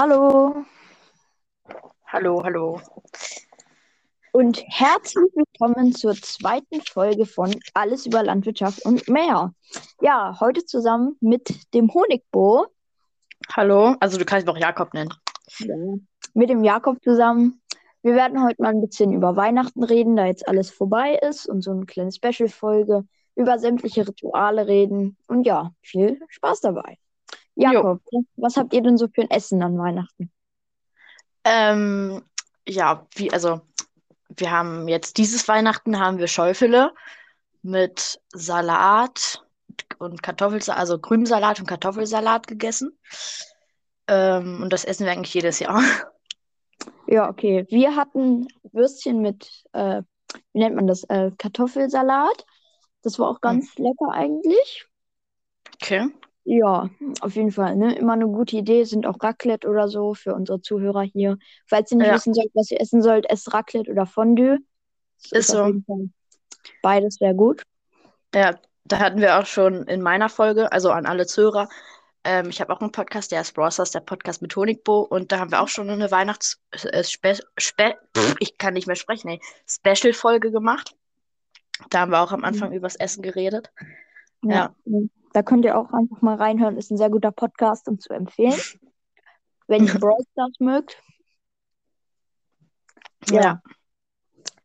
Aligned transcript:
Hallo 0.00 0.64
Hallo, 2.06 2.44
hallo. 2.44 2.80
und 4.30 4.62
herzlich 4.68 5.28
willkommen 5.34 5.92
zur 5.92 6.14
zweiten 6.14 6.82
Folge 6.82 7.26
von 7.26 7.52
Alles 7.74 8.06
über 8.06 8.22
Landwirtschaft 8.22 8.84
und 8.86 9.08
mehr. 9.08 9.52
Ja, 10.00 10.38
heute 10.38 10.64
zusammen 10.64 11.16
mit 11.18 11.74
dem 11.74 11.92
Honigbo, 11.92 12.68
Hallo. 13.56 13.96
Also 13.98 14.18
du 14.18 14.24
kannst 14.24 14.46
mich 14.46 14.54
auch 14.54 14.60
Jakob 14.60 14.94
nennen. 14.94 15.12
mit 16.32 16.48
dem 16.48 16.62
Jakob 16.62 17.02
zusammen. 17.02 17.60
Wir 18.02 18.14
werden 18.14 18.44
heute 18.44 18.62
mal 18.62 18.68
ein 18.68 18.80
bisschen 18.80 19.12
über 19.12 19.34
Weihnachten 19.34 19.82
reden, 19.82 20.14
da 20.14 20.26
jetzt 20.26 20.46
alles 20.46 20.70
vorbei 20.70 21.18
ist 21.28 21.48
und 21.48 21.62
so 21.62 21.72
eine 21.72 21.86
kleine 21.86 22.12
Special-Folge 22.12 23.02
über 23.34 23.58
sämtliche 23.58 24.06
Rituale 24.06 24.68
reden. 24.68 25.16
Und 25.26 25.44
ja, 25.44 25.72
viel 25.82 26.20
Spaß 26.28 26.60
dabei. 26.60 26.98
Jakob, 27.58 28.00
was 28.36 28.56
habt 28.56 28.72
ihr 28.72 28.82
denn 28.82 28.96
so 28.96 29.08
für 29.08 29.22
ein 29.22 29.30
Essen 29.30 29.62
an 29.62 29.78
Weihnachten? 29.78 30.30
Ähm, 31.44 32.22
ja, 32.66 33.06
wie, 33.14 33.32
also 33.32 33.60
wir 34.28 34.50
haben 34.50 34.86
jetzt 34.88 35.18
dieses 35.18 35.48
Weihnachten 35.48 35.98
haben 35.98 36.18
wir 36.18 36.28
Schäufele 36.28 36.92
mit 37.62 38.20
Salat 38.32 39.44
und 39.98 40.22
Kartoffelsalat, 40.22 40.80
also 40.80 40.98
grünem 40.98 41.26
Salat 41.26 41.58
und 41.58 41.66
Kartoffelsalat 41.66 42.46
gegessen. 42.46 42.96
Ähm, 44.06 44.62
und 44.62 44.72
das 44.72 44.84
essen 44.84 45.04
wir 45.04 45.12
eigentlich 45.12 45.34
jedes 45.34 45.58
Jahr. 45.58 45.82
Ja, 47.10 47.30
okay. 47.30 47.66
Wir 47.70 47.96
hatten 47.96 48.48
Würstchen 48.72 49.22
mit, 49.22 49.64
äh, 49.72 50.02
wie 50.52 50.58
nennt 50.58 50.76
man 50.76 50.86
das? 50.86 51.04
Äh, 51.04 51.32
Kartoffelsalat. 51.38 52.44
Das 53.02 53.18
war 53.18 53.30
auch 53.30 53.40
ganz 53.40 53.76
lecker 53.78 54.12
eigentlich. 54.12 54.86
Okay. 55.74 56.10
Ja, 56.50 56.88
auf 57.20 57.36
jeden 57.36 57.52
Fall, 57.52 57.76
ne? 57.76 57.94
Immer 57.98 58.14
eine 58.14 58.26
gute 58.26 58.56
Idee. 58.56 58.84
Sind 58.84 59.06
auch 59.06 59.22
Raclette 59.22 59.68
oder 59.68 59.86
so 59.88 60.14
für 60.14 60.34
unsere 60.34 60.62
Zuhörer 60.62 61.02
hier. 61.02 61.36
Falls 61.66 61.90
ihr 61.90 61.98
nicht 61.98 62.06
Ja. 62.06 62.14
wissen 62.14 62.32
sollt, 62.32 62.50
was 62.54 62.70
ihr 62.70 62.80
essen 62.80 63.02
sollt, 63.02 63.28
esst 63.28 63.52
Raclette 63.52 63.90
oder 63.90 64.06
Fondue. 64.06 64.56
Das 65.30 65.40
Ist 65.40 65.48
so. 65.48 65.70
beides 66.80 67.16
sehr 67.16 67.34
gut. 67.34 67.62
Ja, 68.34 68.58
da 68.84 68.98
hatten 68.98 69.20
wir 69.20 69.38
auch 69.38 69.44
schon 69.44 69.82
in 69.88 70.00
meiner 70.00 70.30
Folge, 70.30 70.72
also 70.72 70.90
an 70.90 71.04
alle 71.04 71.26
Zuhörer, 71.26 71.68
ähm, 72.24 72.48
ich 72.48 72.62
habe 72.62 72.72
auch 72.72 72.80
einen 72.80 72.92
Podcast, 72.92 73.30
der 73.30 73.42
ist 73.42 73.52
Brosters, 73.52 73.90
der 73.90 74.00
Podcast 74.00 74.40
mit 74.40 74.56
Honigbo, 74.56 75.00
und 75.00 75.30
da 75.30 75.40
haben 75.40 75.50
wir 75.50 75.60
auch 75.60 75.68
schon 75.68 75.90
eine 75.90 76.10
Weihnachts 76.10 76.62
äh, 76.70 77.04
Spe 77.04 77.36
Spe 77.58 77.94
Pff, 78.16 78.36
ich 78.40 78.56
kann 78.56 78.72
nicht 78.72 78.86
mehr 78.86 78.96
sprechen, 78.96 79.28
ey, 79.28 79.40
Special-Folge 79.66 80.50
gemacht. 80.50 80.96
Da 81.90 82.00
haben 82.00 82.10
wir 82.10 82.20
auch 82.22 82.32
am 82.32 82.44
Anfang 82.44 82.72
übers 82.72 82.96
Essen 82.96 83.22
geredet. 83.22 83.70
Ja. 84.42 84.74
Da 85.38 85.42
könnt 85.44 85.64
ihr 85.64 85.78
auch 85.78 85.92
einfach 85.92 86.20
mal 86.20 86.34
reinhören. 86.34 86.76
Ist 86.76 86.90
ein 86.90 86.96
sehr 86.96 87.10
guter 87.10 87.30
Podcast, 87.30 87.86
um 87.86 88.00
zu 88.00 88.12
empfehlen. 88.12 88.60
Wenn 89.68 89.86
ihr 89.86 89.94
Brawl 90.00 90.18
Stars 90.32 90.58
mögt. 90.58 91.00
Ja. 93.30 93.62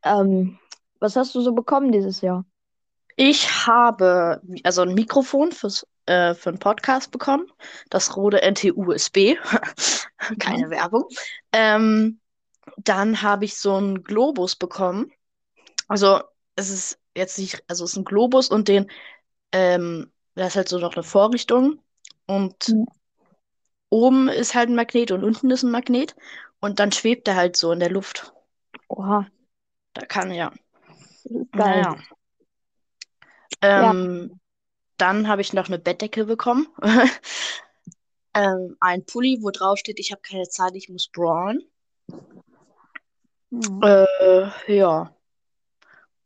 Ähm, 0.02 0.58
was 1.00 1.16
hast 1.16 1.36
du 1.36 1.42
so 1.42 1.54
bekommen 1.54 1.92
dieses 1.92 2.22
Jahr? 2.22 2.44
Ich 3.18 3.68
habe 3.68 4.42
also 4.64 4.82
ein 4.82 4.96
Mikrofon 4.96 5.52
fürs, 5.52 5.86
äh, 6.08 6.34
für 6.34 6.50
einen 6.50 6.58
Podcast 6.58 7.12
bekommen, 7.12 7.46
das 7.92 8.18
Rode 8.18 8.42
NT-USB. 8.42 9.38
Keine 10.40 10.72
Werbung. 10.72 11.04
Ähm, 11.52 12.20
dann 12.78 13.22
habe 13.22 13.46
ich 13.46 13.58
so 13.58 13.76
einen 13.76 14.04
Globus 14.04 14.56
bekommen. 14.56 15.12
Also 15.88 16.24
es 16.56 16.72
ist 16.72 17.00
jetzt 17.16 17.38
nicht, 17.38 17.64
also 17.68 17.84
es 17.84 17.92
ist 17.92 17.98
ein 17.98 18.06
Globus 18.06 18.50
und 18.50 18.68
den, 18.68 18.90
ähm, 19.52 20.10
da 20.36 20.48
ist 20.48 20.56
halt 20.56 20.70
so 20.70 20.80
noch 20.80 20.96
eine 20.96 21.04
Vorrichtung 21.04 21.80
und 22.28 22.70
Mhm. 22.70 22.86
oben 23.90 24.28
ist 24.28 24.56
halt 24.56 24.70
ein 24.70 24.76
Magnet 24.76 25.12
und 25.12 25.24
unten 25.24 25.52
ist 25.52 25.64
ein 25.64 25.72
Magnet 25.72 26.16
und 26.60 26.80
dann 26.80 26.92
schwebt 26.92 27.28
er 27.28 27.36
halt 27.36 27.56
so 27.56 27.72
in 27.72 27.80
der 27.80 27.92
Luft. 27.92 28.34
Oha, 28.88 29.28
Da 29.94 30.06
kann 30.06 30.32
ja. 30.32 30.52
Naja. 31.54 31.96
Ähm, 33.62 34.40
Dann 34.98 35.28
habe 35.28 35.42
ich 35.42 35.54
noch 35.54 35.68
eine 35.68 35.80
Bettdecke 35.80 36.26
bekommen. 36.26 36.68
ähm, 38.34 38.78
ein 38.80 39.06
Pulli, 39.06 39.40
wo 39.42 39.52
drauf 39.52 39.80
steht, 39.80 40.00
ich 40.00 40.12
habe 40.12 40.22
keine 40.22 40.48
Zeit, 40.50 40.76
ich 40.76 40.90
muss 40.90 41.08
brawlen. 41.08 41.64
Mhm. 43.52 43.82
Äh, 43.84 44.76
ja. 44.76 45.16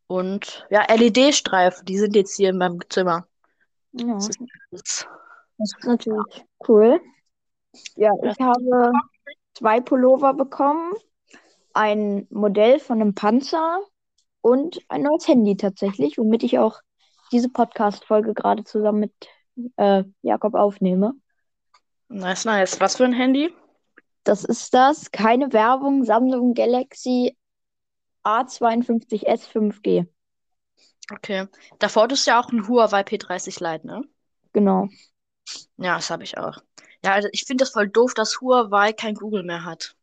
Und 0.08 0.66
ja, 0.70 0.84
LED-Streifen, 0.84 1.86
die 1.86 1.98
sind 1.98 2.16
jetzt 2.16 2.36
hier 2.36 2.50
in 2.50 2.58
meinem 2.58 2.80
Zimmer. 2.90 3.28
Ja, 4.00 4.14
Das 4.16 4.30
ist 4.72 5.08
das 5.58 5.74
ist 5.80 5.86
natürlich 5.86 6.46
cool. 6.68 7.02
Ja, 7.96 8.12
ich 8.24 8.40
habe 8.40 8.92
zwei 9.54 9.82
Pullover 9.82 10.34
bekommen, 10.34 10.94
ein 11.74 12.28
Modell 12.30 12.80
von 12.80 13.02
einem 13.02 13.16
Panzer 13.16 13.80
und 14.42 14.80
ein 14.88 15.04
neues 15.04 15.28
Handy 15.28 15.58
tatsächlich, 15.58 16.18
womit 16.18 16.44
ich 16.44 16.60
auch 16.60 16.80
diese 17.32 17.50
Podcast-Folge 17.50 18.34
gerade 18.34 18.64
zusammen 18.64 19.00
mit 19.00 19.14
äh, 19.78 20.04
Jakob 20.22 20.54
aufnehme. 20.56 21.14
Nice, 22.10 22.46
nice. 22.46 22.80
Was 22.80 22.96
für 22.98 23.06
ein 23.06 23.14
Handy? 23.14 23.54
Das 24.24 24.44
ist 24.44 24.74
das, 24.74 25.12
keine 25.12 25.52
Werbung, 25.54 26.04
Samsung 26.04 26.54
Galaxy 26.54 27.36
A52s 28.24 29.50
5G. 29.50 30.08
Okay. 31.12 31.48
Davor 31.80 32.04
hattest 32.04 32.28
du 32.28 32.32
ja 32.32 32.40
auch 32.40 32.52
ein 32.52 32.68
Huawei 32.68 33.02
P30 33.02 33.64
Lite, 33.64 33.88
ne? 33.88 34.02
Genau. 34.54 34.90
Ja, 35.78 35.96
das 35.96 36.10
habe 36.10 36.24
ich 36.24 36.38
auch. 36.38 36.58
Ja, 37.04 37.14
also 37.14 37.30
ich 37.32 37.46
finde 37.46 37.64
das 37.64 37.72
voll 37.72 37.88
doof, 37.88 38.14
dass 38.14 38.42
Huawei 38.42 38.92
kein 38.92 39.16
Google 39.16 39.44
mehr 39.44 39.64
hat. 39.64 39.96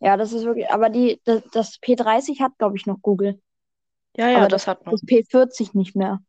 Ja, 0.00 0.16
das 0.16 0.32
ist 0.32 0.44
wirklich, 0.44 0.70
aber 0.70 0.90
die, 0.90 1.20
das, 1.24 1.42
das 1.52 1.78
P30 1.80 2.40
hat, 2.40 2.56
glaube 2.58 2.76
ich, 2.76 2.86
noch 2.86 3.00
Google. 3.02 3.40
Ja, 4.16 4.28
ja, 4.28 4.38
Aber 4.38 4.48
das 4.48 4.66
hat 4.66 4.84
noch. 4.84 4.92
Das 4.92 5.02
P40 5.02 5.76
nicht 5.76 5.96
mehr. 5.96 6.20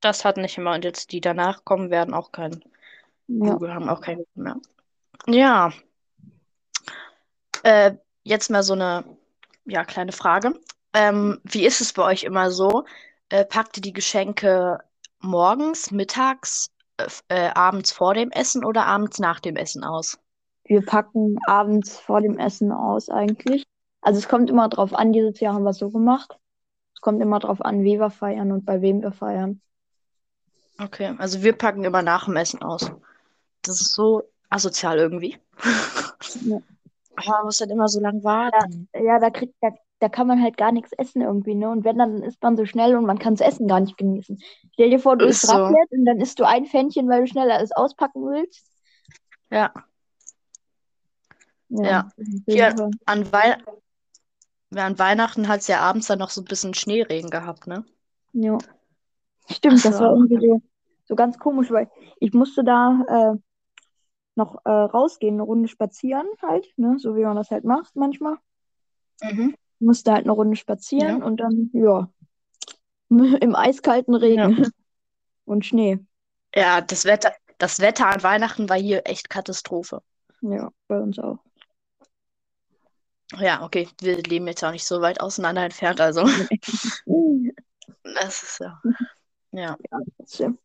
Das 0.00 0.24
hat 0.24 0.36
nicht 0.36 0.58
immer. 0.58 0.74
Und 0.74 0.84
jetzt 0.84 1.12
die 1.12 1.20
danach 1.20 1.64
kommen, 1.64 1.90
werden 1.90 2.14
auch 2.14 2.32
kein 2.32 2.62
Ja. 3.28 3.52
Google, 3.52 3.72
haben 3.72 3.88
auch 3.88 4.00
kein 4.00 4.18
Google 4.18 4.44
mehr. 4.44 4.56
Ja. 5.26 5.72
Äh, 7.62 7.94
jetzt 8.24 8.50
mal 8.50 8.62
so 8.62 8.74
eine 8.74 9.04
ja, 9.66 9.84
kleine 9.84 10.12
Frage. 10.12 10.58
Ähm, 10.92 11.40
wie 11.44 11.66
ist 11.66 11.80
es 11.80 11.92
bei 11.92 12.02
euch 12.02 12.24
immer 12.24 12.50
so? 12.50 12.84
Äh, 13.30 13.44
packt 13.44 13.76
ihr 13.76 13.82
die 13.82 13.92
Geschenke 13.92 14.78
morgens, 15.20 15.90
mittags, 15.90 16.70
äh, 16.96 17.06
äh, 17.28 17.50
abends 17.54 17.92
vor 17.92 18.14
dem 18.14 18.30
Essen 18.30 18.64
oder 18.64 18.86
abends 18.86 19.18
nach 19.18 19.40
dem 19.40 19.56
Essen 19.56 19.84
aus? 19.84 20.18
Wir 20.64 20.84
packen 20.84 21.38
abends 21.46 21.98
vor 21.98 22.20
dem 22.20 22.38
Essen 22.38 22.72
aus 22.72 23.08
eigentlich. 23.08 23.64
Also 24.00 24.18
es 24.18 24.28
kommt 24.28 24.50
immer 24.50 24.68
drauf 24.68 24.94
an, 24.94 25.12
dieses 25.12 25.40
Jahr 25.40 25.54
haben 25.54 25.64
wir 25.64 25.70
es 25.70 25.78
so 25.78 25.90
gemacht. 25.90 26.38
Es 26.94 27.00
kommt 27.00 27.22
immer 27.22 27.38
drauf 27.38 27.60
an, 27.62 27.84
wie 27.84 27.98
wir 27.98 28.10
feiern 28.10 28.52
und 28.52 28.64
bei 28.64 28.80
wem 28.80 29.02
wir 29.02 29.12
feiern. 29.12 29.60
Okay, 30.80 31.14
also 31.18 31.42
wir 31.42 31.56
packen 31.56 31.84
immer 31.84 32.02
nach 32.02 32.26
dem 32.26 32.36
Essen 32.36 32.62
aus. 32.62 32.90
Das 33.62 33.80
ist 33.80 33.92
so 33.92 34.22
asozial 34.50 34.98
irgendwie. 34.98 35.38
Ja. 36.42 36.58
Aber 37.16 37.30
man 37.38 37.44
muss 37.46 37.58
dann 37.58 37.70
immer 37.70 37.88
so 37.88 38.00
lang 38.00 38.22
warten. 38.22 38.88
Ja, 38.94 39.18
da 39.18 39.30
kriegt, 39.30 39.54
da, 39.60 39.70
da 40.00 40.08
kann 40.08 40.26
man 40.26 40.42
halt 40.42 40.56
gar 40.56 40.72
nichts 40.72 40.92
essen 40.92 41.22
irgendwie, 41.22 41.54
ne? 41.54 41.68
Und 41.68 41.84
wenn, 41.84 41.98
dann 41.98 42.22
isst 42.22 42.42
man 42.42 42.56
so 42.56 42.64
schnell 42.64 42.96
und 42.96 43.04
man 43.04 43.18
kann 43.18 43.34
das 43.34 43.46
Essen 43.46 43.66
gar 43.66 43.80
nicht 43.80 43.96
genießen. 43.96 44.38
Stell 44.72 44.90
dir 44.90 45.00
vor, 45.00 45.16
du 45.16 45.26
isst 45.26 45.46
so. 45.46 45.52
Raclette 45.52 45.94
und 45.96 46.04
dann 46.04 46.20
isst 46.20 46.38
du 46.38 46.44
ein 46.46 46.66
Pfännchen, 46.66 47.08
weil 47.08 47.22
du 47.22 47.26
schneller 47.26 47.54
alles 47.54 47.72
auspacken 47.72 48.22
willst. 48.22 48.70
Ja. 49.50 49.72
Ja. 51.68 52.08
das 52.16 52.28
auf 52.28 52.42
Hier- 52.46 52.90
An, 53.06 53.32
Wei 53.32 53.56
ja, 54.70 54.86
an 54.86 54.98
Weihnachten 54.98 55.48
hat 55.48 55.60
es 55.60 55.68
ja 55.68 55.80
abends 55.80 56.06
dann 56.08 56.18
noch 56.18 56.30
so 56.30 56.42
ein 56.42 56.44
bisschen 56.44 56.74
Schneeregen 56.74 57.30
gehabt, 57.30 57.66
ne? 57.66 57.84
Ja. 58.32 58.58
Stimmt, 59.50 59.84
das 59.84 59.96
so. 59.96 60.04
war 60.04 60.12
irgendwie 60.12 60.46
so, 60.46 60.62
so 61.06 61.14
ganz 61.16 61.38
komisch, 61.38 61.70
weil 61.70 61.90
ich 62.20 62.34
musste 62.34 62.62
da 62.64 63.02
äh, 63.08 63.38
noch 64.34 64.64
äh, 64.64 64.70
rausgehen, 64.70 65.34
eine 65.34 65.42
Runde 65.42 65.68
spazieren 65.68 66.26
halt, 66.42 66.66
ne? 66.76 66.98
So 66.98 67.16
wie 67.16 67.24
man 67.24 67.36
das 67.36 67.50
halt 67.50 67.64
macht 67.64 67.96
manchmal. 67.96 68.36
Mhm. 69.22 69.56
Musste 69.80 70.12
halt 70.12 70.24
eine 70.24 70.32
Runde 70.32 70.56
spazieren 70.56 71.22
und 71.22 71.38
dann, 71.38 71.70
ja, 71.72 72.10
im 73.10 73.54
eiskalten 73.54 74.14
Regen 74.14 74.70
und 75.44 75.64
Schnee. 75.64 75.98
Ja, 76.54 76.80
das 76.80 77.04
Wetter, 77.04 77.32
das 77.58 77.80
Wetter 77.80 78.06
an 78.06 78.22
Weihnachten 78.22 78.68
war 78.68 78.78
hier 78.78 79.02
echt 79.06 79.30
Katastrophe. 79.30 80.02
Ja, 80.40 80.70
bei 80.86 80.98
uns 80.98 81.18
auch. 81.18 81.38
Ja, 83.38 83.62
okay, 83.62 83.88
wir 84.00 84.22
leben 84.22 84.46
jetzt 84.46 84.64
auch 84.64 84.72
nicht 84.72 84.86
so 84.86 85.02
weit 85.02 85.20
auseinander 85.20 85.64
entfernt, 85.64 86.00
also 86.00 86.24
das 88.02 88.42
ist 88.42 88.60
ja. 88.60 88.80
Ja. 89.52 89.76
Trotzdem. 90.16 90.58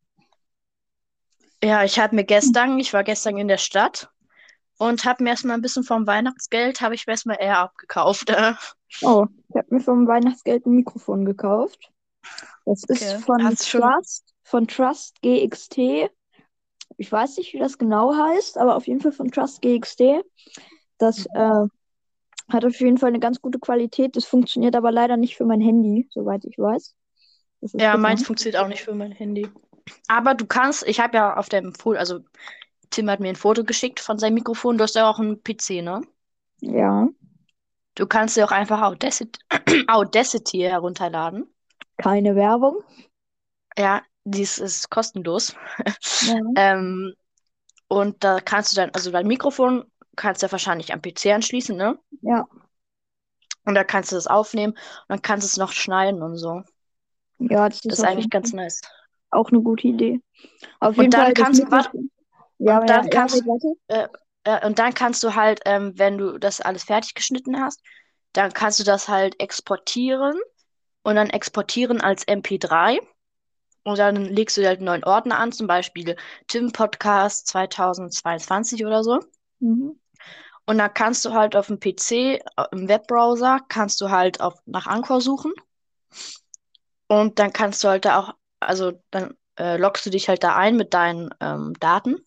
Ja, 1.62 1.84
ich 1.84 2.00
habe 2.00 2.16
mir 2.16 2.24
gestern, 2.24 2.80
ich 2.80 2.94
war 2.94 3.04
gestern 3.04 3.38
in 3.38 3.48
der 3.48 3.58
Stadt 3.58 4.13
und 4.88 5.06
habe 5.06 5.24
mir 5.24 5.32
erstmal 5.32 5.56
ein 5.58 5.62
bisschen 5.62 5.84
vom 5.84 6.06
Weihnachtsgeld, 6.08 6.82
habe 6.82 6.96
ich 6.96 7.08
mir 7.08 7.14
erstmal 7.14 7.38
eher 7.40 7.60
abgekauft. 7.60 8.30
Äh, 8.30 8.54
Oh, 9.02 9.26
ich 9.50 9.56
habe 9.56 9.74
mir 9.74 9.82
vom 9.82 10.08
Weihnachtsgeld 10.08 10.68
ein 10.68 10.74
Mikrofon 10.76 11.26
gekauft. 11.26 11.90
Das 12.66 12.84
ist 12.88 13.02
Okay. 13.02 13.20
von 13.24 13.44
Hast 13.44 13.68
schon- 13.68 13.82
Trust, 13.82 14.34
von 14.44 14.68
Trust 14.68 15.20
GXT. 15.24 16.10
Ich 16.98 17.12
weiß 17.12 17.38
nicht, 17.38 17.54
wie 17.54 17.60
das 17.60 17.80
genau 17.80 18.16
heißt, 18.16 18.58
aber 18.60 18.76
auf 18.76 18.86
jeden 18.86 19.02
Fall 19.02 19.12
von 19.12 19.32
Trust 19.32 19.62
GXT. 19.64 20.22
Das 21.00 21.26
äh, 21.26 21.66
hat 22.52 22.66
auf 22.66 22.80
jeden 22.80 23.00
Fall 23.00 23.10
eine 23.10 23.20
ganz 23.20 23.42
gute 23.42 23.58
Qualität. 23.58 24.16
Das 24.16 24.26
funktioniert 24.26 24.76
aber 24.76 24.92
leider 24.92 25.18
nicht 25.18 25.36
für 25.36 25.46
mein 25.46 25.60
Handy, 25.60 26.08
soweit 26.12 26.46
ich 26.46 26.58
weiß. 26.60 26.94
Ist 27.62 27.74
Ja, 27.74 27.98
meins 27.98 28.24
funktioniert 28.24 28.62
auch 28.62 28.68
nicht 28.68 28.84
für 28.84 28.94
mein 28.94 29.12
Handy. 29.12 29.50
Aber 30.08 30.36
du 30.36 30.46
kannst, 30.46 30.86
ich 30.88 31.00
habe 31.00 31.18
ja 31.18 31.36
auf 31.36 31.50
dem 31.50 31.74
Foto, 31.74 31.98
also 31.98 32.20
Tim 32.94 33.10
hat 33.10 33.20
mir 33.20 33.30
ein 33.30 33.36
Foto 33.36 33.64
geschickt 33.66 34.00
von 34.00 34.20
seinem 34.20 34.36
Mikrofon. 34.36 34.78
Du 34.78 34.84
hast 34.86 34.96
ja 34.96 35.10
auch 35.10 35.20
einen 35.20 35.44
PC, 35.44 35.82
ne? 35.82 36.02
Ja, 36.62 37.08
Du 37.96 38.06
kannst 38.06 38.38
dir 38.38 38.46
auch 38.46 38.52
einfach 38.52 38.82
Audacity, 38.84 39.40
Audacity 39.88 40.60
herunterladen. 40.60 41.48
keine 41.98 42.36
Werbung. 42.36 42.84
Ja, 43.78 44.02
dies 44.24 44.58
ist 44.60 44.90
kostenlos. 44.90 45.56
Ja. 46.22 46.40
Ähm, 46.56 47.14
und 47.90 48.24
da 48.24 48.40
kannst 48.42 48.74
du 48.74 48.78
dann, 48.78 48.92
also 48.92 49.12
dein 49.12 49.28
Mikrofon 49.28 49.86
kannst 50.18 50.42
du 50.44 50.48
ja 50.48 50.52
wahrscheinlich 50.54 50.94
am 50.94 51.02
PC 51.02 51.34
anschließen, 51.34 51.76
ne? 51.78 52.00
Ja, 52.22 52.48
Und 53.66 53.76
da 53.76 53.84
kannst 53.84 54.12
du 54.12 54.16
das 54.16 54.28
aufnehmen 54.28 54.72
und 54.74 54.80
dann 55.10 55.22
kannst 55.22 55.46
du 55.46 55.48
es 55.48 55.58
noch 55.58 55.74
schneiden 55.74 56.22
und 56.24 56.38
so. 56.38 56.64
ja, 57.40 57.70
das 57.70 57.86
Das 57.88 58.00
ist 58.00 58.00
ist 58.00 58.04
auf 58.04 58.10
eigentlich 58.10 58.30
ganz 58.30 58.52
nice. 58.54 58.82
auch 59.32 59.50
eine 59.52 59.62
gute 59.62 59.88
Idee. 59.90 60.22
Auf 60.80 60.98
Und 60.98 61.00
jeden 61.00 61.14
dann 61.14 61.16
Fall 61.16 61.36
das 61.36 61.50
kannst 61.52 61.62
du, 61.64 61.72
warte. 61.72 61.92
Ja, 62.58 62.80
und 62.80 62.90
ja, 62.90 62.98
dann 62.98 63.04
ja, 63.06 63.10
kannst, 63.10 63.36
nee, 63.36 63.48
warte. 63.48 64.10
äh, 64.44 64.66
und 64.66 64.80
dann 64.80 64.94
kannst 64.94 65.24
du 65.24 65.36
halt, 65.36 65.62
ähm, 65.66 65.94
wenn 65.96 66.18
du 66.18 66.38
das 66.38 66.62
alles 66.62 66.84
fertig 66.84 67.14
geschnitten 67.14 67.60
hast, 67.62 67.82
dann 68.34 68.54
kannst 68.54 68.80
du 68.80 68.84
das 68.84 69.08
halt 69.08 69.40
exportieren 69.40 70.36
und 71.04 71.16
dann 71.16 71.30
exportieren 71.30 72.02
als 72.02 72.28
MP3. 72.28 73.00
Und 73.86 74.00
dann 74.00 74.16
legst 74.26 74.56
du 74.58 74.66
halt 74.66 74.78
einen 74.78 74.86
neuen 74.86 75.04
Ordner 75.04 75.40
an, 75.40 75.52
zum 75.52 75.68
Beispiel 75.68 76.16
Tim 76.48 76.72
Podcast 76.72 77.48
2022 77.48 78.86
oder 78.86 79.04
so. 79.04 79.20
Mhm. 79.60 80.00
Und 80.66 80.78
dann 80.78 80.94
kannst 80.94 81.26
du 81.26 81.34
halt 81.34 81.56
auf 81.56 81.68
dem 81.68 81.80
PC, 81.80 82.12
äh, 82.12 82.40
im 82.72 82.88
Webbrowser, 82.88 83.60
kannst 83.68 84.00
du 84.00 84.10
halt 84.10 84.40
auf, 84.40 84.56
nach 84.66 84.88
Anchor 84.88 85.20
suchen. 85.20 85.54
Und 87.08 87.40
dann 87.40 87.52
kannst 87.52 87.84
du 87.84 87.90
halt 87.90 88.06
da 88.06 88.20
auch, 88.20 88.34
also 88.62 88.94
dann 89.12 89.36
äh, 89.60 89.78
loggst 89.78 90.06
du 90.06 90.10
dich 90.10 90.30
halt 90.30 90.44
da 90.44 90.56
ein 90.56 90.78
mit 90.78 90.94
deinen 90.94 91.30
ähm, 91.42 91.74
Daten, 91.80 92.24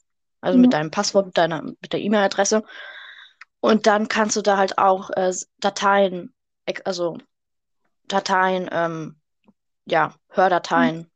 also 0.46 0.58
mit 0.58 0.72
Ja. 0.72 0.78
deinem 0.78 0.90
Passwort, 0.90 1.26
mit 1.26 1.36
deiner, 1.36 1.62
mit 1.62 1.92
der 1.92 2.00
E-Mail-Adresse. 2.00 2.62
Und 3.60 3.86
dann 3.86 4.08
kannst 4.08 4.36
du 4.36 4.42
da 4.42 4.56
halt 4.56 4.78
auch 4.78 5.10
äh, 5.10 5.32
Dateien, 5.58 6.32
also 6.84 7.18
Dateien, 8.08 8.68
ähm, 8.72 9.20
ja, 9.86 10.14
Hördateien 10.30 11.10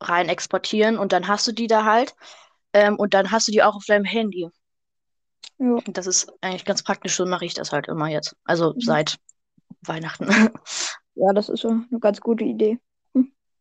rein 0.00 0.28
exportieren 0.28 0.98
und 0.98 1.12
dann 1.12 1.26
hast 1.28 1.46
du 1.46 1.52
die 1.52 1.66
da 1.66 1.84
halt. 1.84 2.14
Ähm, 2.72 2.96
und 2.96 3.14
dann 3.14 3.30
hast 3.30 3.48
du 3.48 3.52
die 3.52 3.62
auch 3.62 3.74
auf 3.76 3.84
deinem 3.86 4.04
Handy. 4.04 4.48
Ja. 5.58 5.76
Das 5.86 6.06
ist 6.06 6.30
eigentlich 6.42 6.66
ganz 6.66 6.82
praktisch, 6.82 7.16
so 7.16 7.24
mache 7.24 7.46
ich 7.46 7.54
das 7.54 7.72
halt 7.72 7.88
immer 7.88 8.08
jetzt. 8.08 8.36
Also 8.44 8.74
Mhm. 8.74 8.80
seit 8.80 9.16
Weihnachten. 9.82 10.26
ja, 11.14 11.32
das 11.32 11.48
ist 11.48 11.60
so 11.60 11.68
eine 11.68 12.00
ganz 12.00 12.20
gute 12.20 12.44
Idee. 12.44 12.78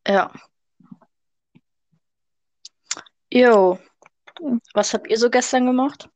Ja. 0.08 0.32
Jo. 3.32 3.80
Was 4.74 4.94
habt 4.94 5.08
ihr 5.10 5.18
so 5.18 5.30
gestern 5.30 5.66
gemacht? 5.66 6.10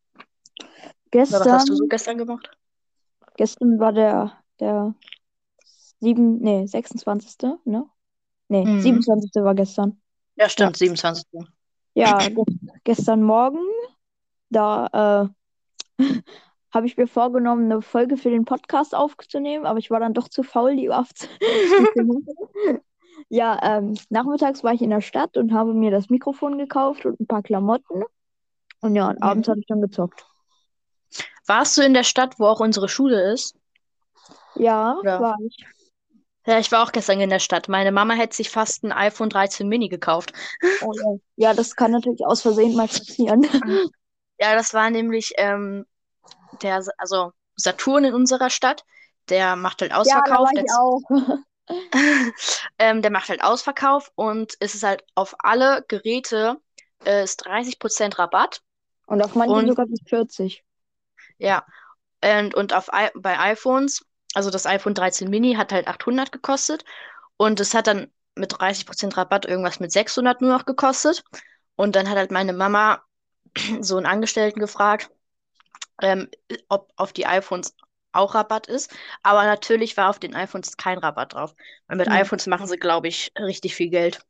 Oder 1.11 1.21
was 1.21 1.45
hast 1.45 1.69
du 1.69 1.75
so 1.75 1.83
Gestern, 1.83 1.89
gestern 1.89 2.17
gemacht? 2.17 2.51
gestern 3.37 3.79
war 3.79 3.93
der, 3.93 4.33
der 4.59 4.93
sieben, 5.99 6.39
nee, 6.39 6.65
26. 6.65 7.37
Ne? 7.65 7.85
Nee, 8.47 8.65
Mhm. 8.65 8.81
27. 8.81 9.43
war 9.43 9.55
gestern. 9.55 10.01
Ja, 10.35 10.49
stimmt, 10.49 10.77
27. 10.77 11.25
Ja, 11.95 12.17
ge 12.29 12.43
gestern 12.83 13.23
Morgen, 13.23 13.65
da 14.49 15.29
äh, 15.97 15.99
habe 16.71 16.85
ich 16.85 16.97
mir 16.97 17.07
vorgenommen, 17.07 17.71
eine 17.71 17.81
Folge 17.81 18.15
für 18.17 18.29
den 18.29 18.45
Podcast 18.45 18.93
aufzunehmen, 18.95 19.65
aber 19.65 19.79
ich 19.79 19.89
war 19.89 19.99
dann 19.99 20.13
doch 20.13 20.29
zu 20.29 20.43
faul, 20.43 20.75
die 20.75 20.89
aufzunehmen. 20.89 21.37
Ja, 23.27 23.59
ähm, 23.61 23.97
nachmittags 24.09 24.63
war 24.63 24.73
ich 24.73 24.81
in 24.81 24.89
der 24.89 25.01
Stadt 25.01 25.37
und 25.37 25.53
habe 25.53 25.73
mir 25.73 25.91
das 25.91 26.09
Mikrofon 26.09 26.57
gekauft 26.57 27.05
und 27.05 27.19
ein 27.19 27.27
paar 27.27 27.43
Klamotten. 27.43 28.03
Und 28.81 28.95
ja, 28.95 29.09
und 29.09 29.21
abends 29.21 29.47
habe 29.47 29.59
ich 29.59 29.65
dann 29.67 29.81
gezockt. 29.81 30.25
Warst 31.45 31.77
du 31.77 31.81
in 31.81 31.93
der 31.93 32.03
Stadt, 32.03 32.39
wo 32.39 32.45
auch 32.45 32.59
unsere 32.59 32.87
Schule 32.87 33.33
ist? 33.33 33.55
Ja, 34.55 34.95
Oder? 34.99 35.19
war 35.19 35.35
ich. 35.45 35.57
Ja, 36.45 36.57
ich 36.57 36.71
war 36.71 36.83
auch 36.83 36.91
gestern 36.91 37.19
in 37.19 37.29
der 37.29 37.39
Stadt. 37.39 37.67
Meine 37.67 37.91
Mama 37.91 38.13
hätte 38.13 38.35
sich 38.35 38.49
fast 38.49 38.83
ein 38.83 38.91
iPhone 38.91 39.29
13 39.29 39.67
Mini 39.67 39.89
gekauft. 39.89 40.33
Oh, 40.83 40.93
ja. 40.93 41.17
ja, 41.35 41.53
das 41.53 41.75
kann 41.75 41.91
natürlich 41.91 42.25
aus 42.25 42.41
Versehen 42.41 42.75
mal 42.75 42.87
passieren. 42.87 43.45
Ja, 44.41 44.55
das 44.55 44.73
war 44.73 44.89
nämlich 44.89 45.33
ähm, 45.35 45.85
der, 46.61 46.81
also 46.97 47.33
Saturn 47.57 48.05
in 48.05 48.13
unserer 48.13 48.49
Stadt. 48.49 48.85
Der 49.27 49.57
macht 49.57 49.81
halt 49.81 49.91
Ja, 49.91 49.97
da 49.97 49.99
Ausverkauf. 49.99 50.47
war 50.47 50.63
ich 50.63 50.71
auch. 50.71 51.01
ähm, 52.79 53.01
der 53.01 53.11
macht 53.11 53.29
halt 53.29 53.43
Ausverkauf 53.43 54.11
und 54.15 54.55
es 54.59 54.75
ist 54.75 54.83
halt 54.83 55.03
auf 55.15 55.35
alle 55.39 55.85
Geräte 55.87 56.57
äh, 57.05 57.23
ist 57.23 57.45
30% 57.45 58.19
Rabatt. 58.19 58.61
Und 59.05 59.21
auf 59.21 59.35
manche 59.35 59.53
Und- 59.53 59.67
sogar 59.67 59.87
bis 59.87 60.01
40. 60.07 60.63
Ja. 61.37 61.65
Und, 62.23 62.53
und 62.53 62.73
auf, 62.73 62.89
bei 63.15 63.39
iPhones, 63.39 64.05
also 64.33 64.49
das 64.49 64.65
iPhone 64.65 64.93
13 64.93 65.29
Mini 65.29 65.53
hat 65.55 65.71
halt 65.71 65.87
800 65.87 66.31
gekostet 66.31 66.83
und 67.37 67.59
es 67.59 67.73
hat 67.73 67.87
dann 67.87 68.11
mit 68.35 68.53
30% 68.53 69.15
Rabatt 69.15 69.45
irgendwas 69.45 69.79
mit 69.79 69.91
600 69.91 70.41
nur 70.41 70.51
noch 70.51 70.65
gekostet. 70.65 71.23
Und 71.75 71.95
dann 71.95 72.09
hat 72.09 72.17
halt 72.17 72.31
meine 72.31 72.53
Mama 72.53 73.01
so 73.79 73.97
einen 73.97 74.05
Angestellten 74.05 74.59
gefragt, 74.59 75.09
ähm, 76.01 76.29
ob 76.67 76.91
auf 76.97 77.13
die 77.13 77.25
iPhones 77.25 77.75
auch 78.11 78.35
Rabatt 78.35 78.67
ist. 78.67 78.91
Aber 79.23 79.43
natürlich 79.45 79.97
war 79.97 80.09
auf 80.09 80.19
den 80.19 80.35
iPhones 80.35 80.77
kein 80.77 80.97
Rabatt 80.97 81.33
drauf. 81.33 81.55
Weil 81.87 81.97
mit 81.97 82.09
Hm. 82.09 82.11
iPhones 82.11 82.47
machen 82.47 82.67
sie, 82.67 82.77
glaube 82.77 83.07
ich, 83.07 83.31
richtig 83.39 83.75
viel 83.75 83.89
Geld. 83.89 84.25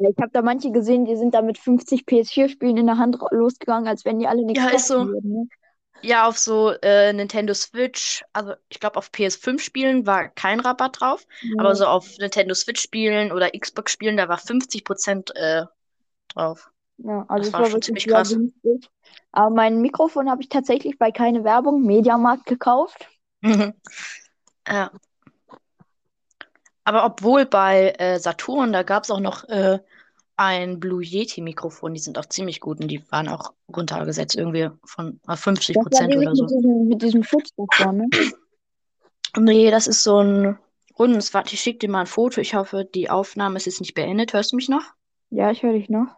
Ich 0.00 0.16
habe 0.18 0.30
da 0.32 0.42
manche 0.42 0.70
gesehen, 0.72 1.04
die 1.04 1.16
sind 1.16 1.34
da 1.34 1.42
mit 1.42 1.58
50 1.58 2.04
PS4-Spielen 2.06 2.76
in 2.78 2.86
der 2.86 2.98
Hand 2.98 3.16
losgegangen, 3.30 3.86
als 3.88 4.04
wenn 4.04 4.18
die 4.18 4.26
alle 4.26 4.44
nichts 4.44 4.64
Ja, 4.64 4.68
ist 4.70 4.86
so. 4.86 5.08
würden. 5.08 5.30
Ne? 5.32 5.48
Ja, 6.02 6.28
auf 6.28 6.38
so 6.38 6.72
äh, 6.82 7.12
Nintendo 7.12 7.54
Switch, 7.54 8.24
also 8.32 8.54
ich 8.68 8.80
glaube 8.80 8.96
auf 8.98 9.12
PS5-Spielen 9.12 10.06
war 10.06 10.28
kein 10.28 10.60
Rabatt 10.60 11.00
drauf. 11.00 11.26
Aber 11.56 11.74
Ja. 11.74 11.76
so 11.76 11.86
auf 11.86 12.16
Nintendo 12.18 12.54
Switch-Spielen 12.54 13.32
oder 13.32 13.50
Xbox-Spielen, 13.58 14.16
da 14.16 14.28
war 14.28 14.38
50% 14.38 15.34
äh, 15.36 15.64
drauf. 16.28 16.70
Ja, 16.98 17.24
also 17.28 17.44
Das 17.44 17.52
war 17.52 17.60
war 17.60 17.66
schon 17.66 17.74
wirklich 17.74 17.84
ziemlich 17.86 18.06
krass. 18.08 18.28
günstig. 18.30 18.90
Aber 19.32 19.54
mein 19.54 19.80
Mikrofon 19.80 20.30
habe 20.30 20.42
ich 20.42 20.48
tatsächlich 20.48 20.98
bei 20.98 21.10
keine 21.12 21.44
Werbung, 21.44 21.82
Mediamarkt 21.82 22.46
gekauft. 22.46 23.08
Ja. 23.42 24.90
Aber 26.84 27.04
obwohl 27.04 27.46
bei 27.46 27.90
äh, 27.98 28.18
Saturn, 28.18 28.72
da 28.72 28.82
gab 28.82 29.04
es 29.04 29.10
auch 29.10 29.20
noch 29.20 29.44
äh, 29.44 29.78
ein 30.36 30.80
Blue 30.80 31.02
Yeti-Mikrofon, 31.02 31.94
die 31.94 32.00
sind 32.00 32.18
auch 32.18 32.26
ziemlich 32.26 32.60
gut 32.60 32.80
und 32.80 32.88
die 32.88 33.04
waren 33.10 33.28
auch 33.28 33.52
runtergesetzt, 33.74 34.36
irgendwie 34.36 34.70
von 34.84 35.20
äh, 35.28 35.36
50 35.36 35.74
Das 35.76 35.82
Prozent 35.84 36.16
oder 36.16 36.34
so. 36.34 36.44
mit 36.44 36.50
diesem, 36.52 36.88
mit 36.88 37.02
diesem 37.02 37.22
Schutz 37.24 37.50
davor, 37.56 37.92
ne? 37.92 38.06
Nee, 39.36 39.70
das 39.70 39.86
ist 39.86 40.02
so 40.02 40.18
ein 40.22 40.58
rundes. 40.98 41.34
Warte, 41.34 41.54
ich 41.54 41.60
schicke 41.60 41.80
dir 41.80 41.90
mal 41.90 42.00
ein 42.00 42.06
Foto. 42.06 42.40
Ich 42.40 42.54
hoffe, 42.54 42.84
die 42.84 43.10
Aufnahme 43.10 43.56
ist 43.56 43.66
jetzt 43.66 43.80
nicht 43.80 43.94
beendet. 43.94 44.32
Hörst 44.32 44.52
du 44.52 44.56
mich 44.56 44.68
noch? 44.68 44.82
Ja, 45.30 45.50
ich 45.50 45.62
höre 45.62 45.72
dich 45.74 45.88
noch. 45.90 46.17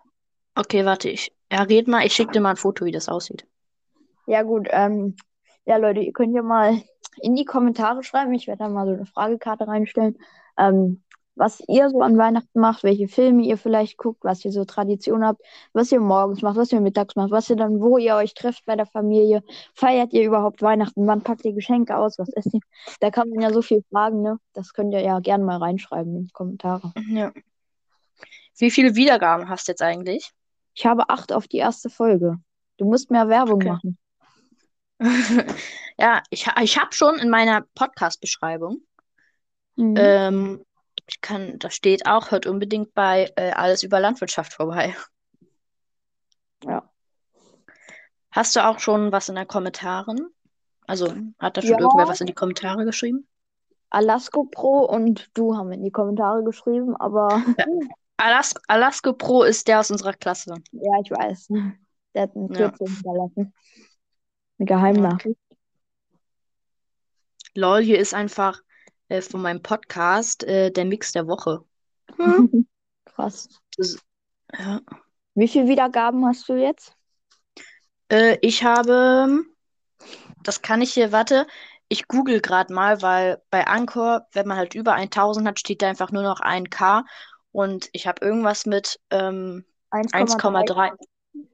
Okay, 0.61 0.85
warte, 0.85 1.09
ich. 1.09 1.33
Ja, 1.51 1.63
red 1.63 1.89
mal. 1.89 2.05
Ich 2.05 2.13
schicke 2.13 2.33
dir 2.33 2.43
mal 2.43 2.51
ein 2.51 2.57
Foto, 2.57 2.85
wie 2.85 2.93
das 2.93 3.09
aussieht. 3.09 3.47
Ja, 4.27 4.43
gut. 4.43 4.69
Ähm, 4.71 5.17
ja, 5.65 5.79
Leute, 5.79 6.01
ihr 6.01 6.13
könnt 6.13 6.35
ja 6.35 6.43
mal 6.43 6.83
in 7.23 7.35
die 7.35 7.47
Kommentare 7.47 8.03
schreiben. 8.03 8.35
Ich 8.35 8.47
werde 8.47 8.65
da 8.65 8.69
mal 8.69 8.87
so 8.87 8.93
eine 8.93 9.07
Fragekarte 9.07 9.67
reinstellen, 9.67 10.19
ähm, 10.59 11.03
was 11.35 11.63
ihr 11.67 11.89
so 11.89 12.03
an 12.03 12.19
Weihnachten 12.19 12.61
macht, 12.61 12.83
welche 12.83 13.09
Filme 13.09 13.43
ihr 13.43 13.57
vielleicht 13.57 13.97
guckt, 13.97 14.23
was 14.23 14.45
ihr 14.45 14.53
so 14.53 14.67
Tradition 14.67 15.25
habt, 15.25 15.41
was 15.73 15.91
ihr 15.93 16.01
morgens 16.01 16.43
macht, 16.43 16.59
was 16.59 16.73
ihr 16.73 16.83
mittags 16.83 17.17
macht, 17.17 17.31
was 17.31 17.49
ihr 17.49 17.57
dann, 17.57 17.81
wo 17.81 17.97
ihr 17.97 18.17
euch 18.17 18.35
trefft 18.35 18.67
bei 18.67 18.77
der 18.77 18.85
Familie. 18.85 19.43
Feiert 19.75 20.13
ihr 20.13 20.27
überhaupt 20.27 20.61
Weihnachten? 20.61 21.07
Wann 21.07 21.23
packt 21.23 21.47
ihr 21.47 21.55
Geschenke 21.55 21.97
aus? 21.97 22.19
Was 22.19 22.29
esst 22.35 22.53
ihr? 22.53 22.61
Da 23.01 23.11
kann 23.11 23.31
man 23.31 23.41
ja 23.41 23.51
so 23.51 23.63
viel 23.63 23.83
fragen, 23.91 24.21
ne? 24.21 24.37
Das 24.53 24.75
könnt 24.75 24.93
ihr 24.93 25.01
ja 25.01 25.21
gerne 25.21 25.43
mal 25.43 25.57
reinschreiben 25.57 26.17
in 26.17 26.25
die 26.27 26.33
Kommentare. 26.33 26.93
Ja. 27.09 27.33
Wie 28.59 28.71
viele 28.71 28.95
Wiedergaben 28.95 29.49
hast 29.49 29.67
du 29.69 29.73
jetzt 29.73 29.81
eigentlich? 29.81 30.35
Ich 30.75 30.87
habe 30.87 31.09
acht 31.11 31.33
auf 31.33 31.49
die 31.49 31.59
erste 31.59 31.91
Folge. 31.91 32.39
Du 32.77 32.85
musst 32.87 33.11
mehr 33.11 33.29
Werbung 33.29 33.57
Okay. 33.57 33.69
machen. 33.69 33.99
Ja, 35.99 36.23
ich, 36.31 36.47
ich 36.63 36.79
habe 36.79 36.95
schon 36.95 37.19
in 37.19 37.29
meiner 37.29 37.63
Podcast-Beschreibung, 37.75 38.79
Mhm. 39.77 39.95
ähm, 39.99 40.65
ich 41.07 41.21
kann, 41.21 41.59
da 41.59 41.69
steht 41.71 42.07
auch, 42.07 42.31
hört 42.31 42.47
unbedingt 42.47 42.95
bei 42.95 43.31
äh, 43.37 43.51
Alles 43.53 43.83
über 43.83 44.01
Landwirtschaft 44.01 44.55
vorbei. 44.55 44.97
Ja. 46.65 46.89
Hast 48.31 48.57
du 48.57 48.65
auch 48.67 48.79
schon 48.79 49.13
was 49.13 49.29
in 49.29 49.35
den 49.35 49.47
Kommentaren? 49.47 50.29
Also, 50.87 51.15
hat 51.39 51.57
da 51.57 51.63
schon 51.63 51.73
Ja. 51.73 51.79
irgendwer 51.81 52.09
was 52.09 52.21
in 52.21 52.27
die 52.27 52.33
Kommentare 52.35 52.85
geschrieben? 52.85 53.27
Alasco 53.91 54.45
Pro 54.45 54.85
und 54.87 55.29
du 55.35 55.57
haben 55.57 55.73
in 55.73 55.83
die 55.83 55.91
Kommentare 55.91 56.45
geschrieben, 56.45 56.97
aber 56.97 57.43
Alas 58.21 58.55
Alaska 58.69 59.13
Pro 59.13 59.45
ist 59.45 59.67
der 59.67 59.81
aus 59.81 59.91
unserer 59.91 60.13
Klasse. 60.13 60.55
ja, 60.73 60.93
ich 61.03 61.11
weiß. 61.11 61.49
Der 62.15 62.23
hat 62.23 62.35
ein 62.37 62.53
Ja. 62.53 62.71
Kürzel 62.71 62.95
hinterlassen. 62.95 63.55
Eine 64.59 64.67
Geheimnachricht. 64.67 65.39
Lol, 67.55 67.83
hier 67.83 67.99
ist 67.99 68.15
einfach 68.15 68.61
äh, 69.09 69.23
von 69.23 69.43
meinem 69.43 69.63
Podcast 69.63 70.45
äh, 70.45 70.71
der 70.71 70.85
Mix 70.85 71.13
der 71.13 71.27
Woche. 71.27 71.65
Hm? 72.17 72.69
Krass. 73.07 73.49
Das, 73.77 73.99
ja. 74.57 74.81
Wie 75.35 75.49
viele 75.49 75.69
Wiedergaben 75.69 76.25
hast 76.27 76.49
du 76.49 76.55
jetzt? 76.55 76.95
Äh, 78.09 78.39
ich 78.43 78.65
habe, 78.65 79.45
das 80.43 80.63
kann 80.63 80.83
ich 80.83 80.93
hier, 80.93 81.13
warte, 81.13 81.47
ich 81.89 82.07
google 82.07 82.41
gerade 82.41 82.73
mal, 82.73 83.03
weil 83.03 83.43
bei 83.51 83.67
Anchor, 83.67 84.27
wenn 84.33 84.47
man 84.47 84.57
halt 84.57 84.75
über 84.75 84.95
1000 84.95 85.47
hat, 85.49 85.59
steht 85.59 85.83
da 85.83 85.89
einfach 85.89 86.13
nur 86.13 86.23
noch 86.23 86.41
1K 86.41 87.05
und 87.53 87.89
ich 87.93 88.07
habe 88.07 88.25
irgendwas 88.25 88.67
mit 88.67 89.01
ähm, 89.11 89.65
1,3 89.91 90.93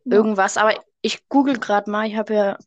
irgendwas, 0.04 0.56
aber 0.56 0.74
ich 1.00 1.28
google 1.28 1.58
gerade 1.58 1.90
mal, 1.90 2.06
ich 2.06 2.16
habe 2.16 2.34
ja 2.34 2.58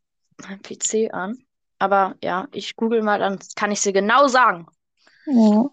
mein 0.41 0.61
PC 0.61 1.11
an, 1.11 1.37
aber 1.79 2.15
ja, 2.23 2.47
ich 2.51 2.75
google 2.75 3.01
mal, 3.01 3.19
dann 3.19 3.39
kann 3.55 3.71
ich 3.71 3.81
sie 3.81 3.93
genau 3.93 4.27
sagen. 4.27 4.67
Ja. 5.25 5.69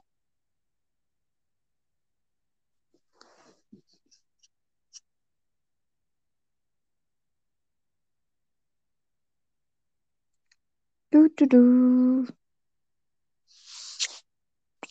Du, 11.10 11.28
du, 11.28 11.46
du. 11.46 12.26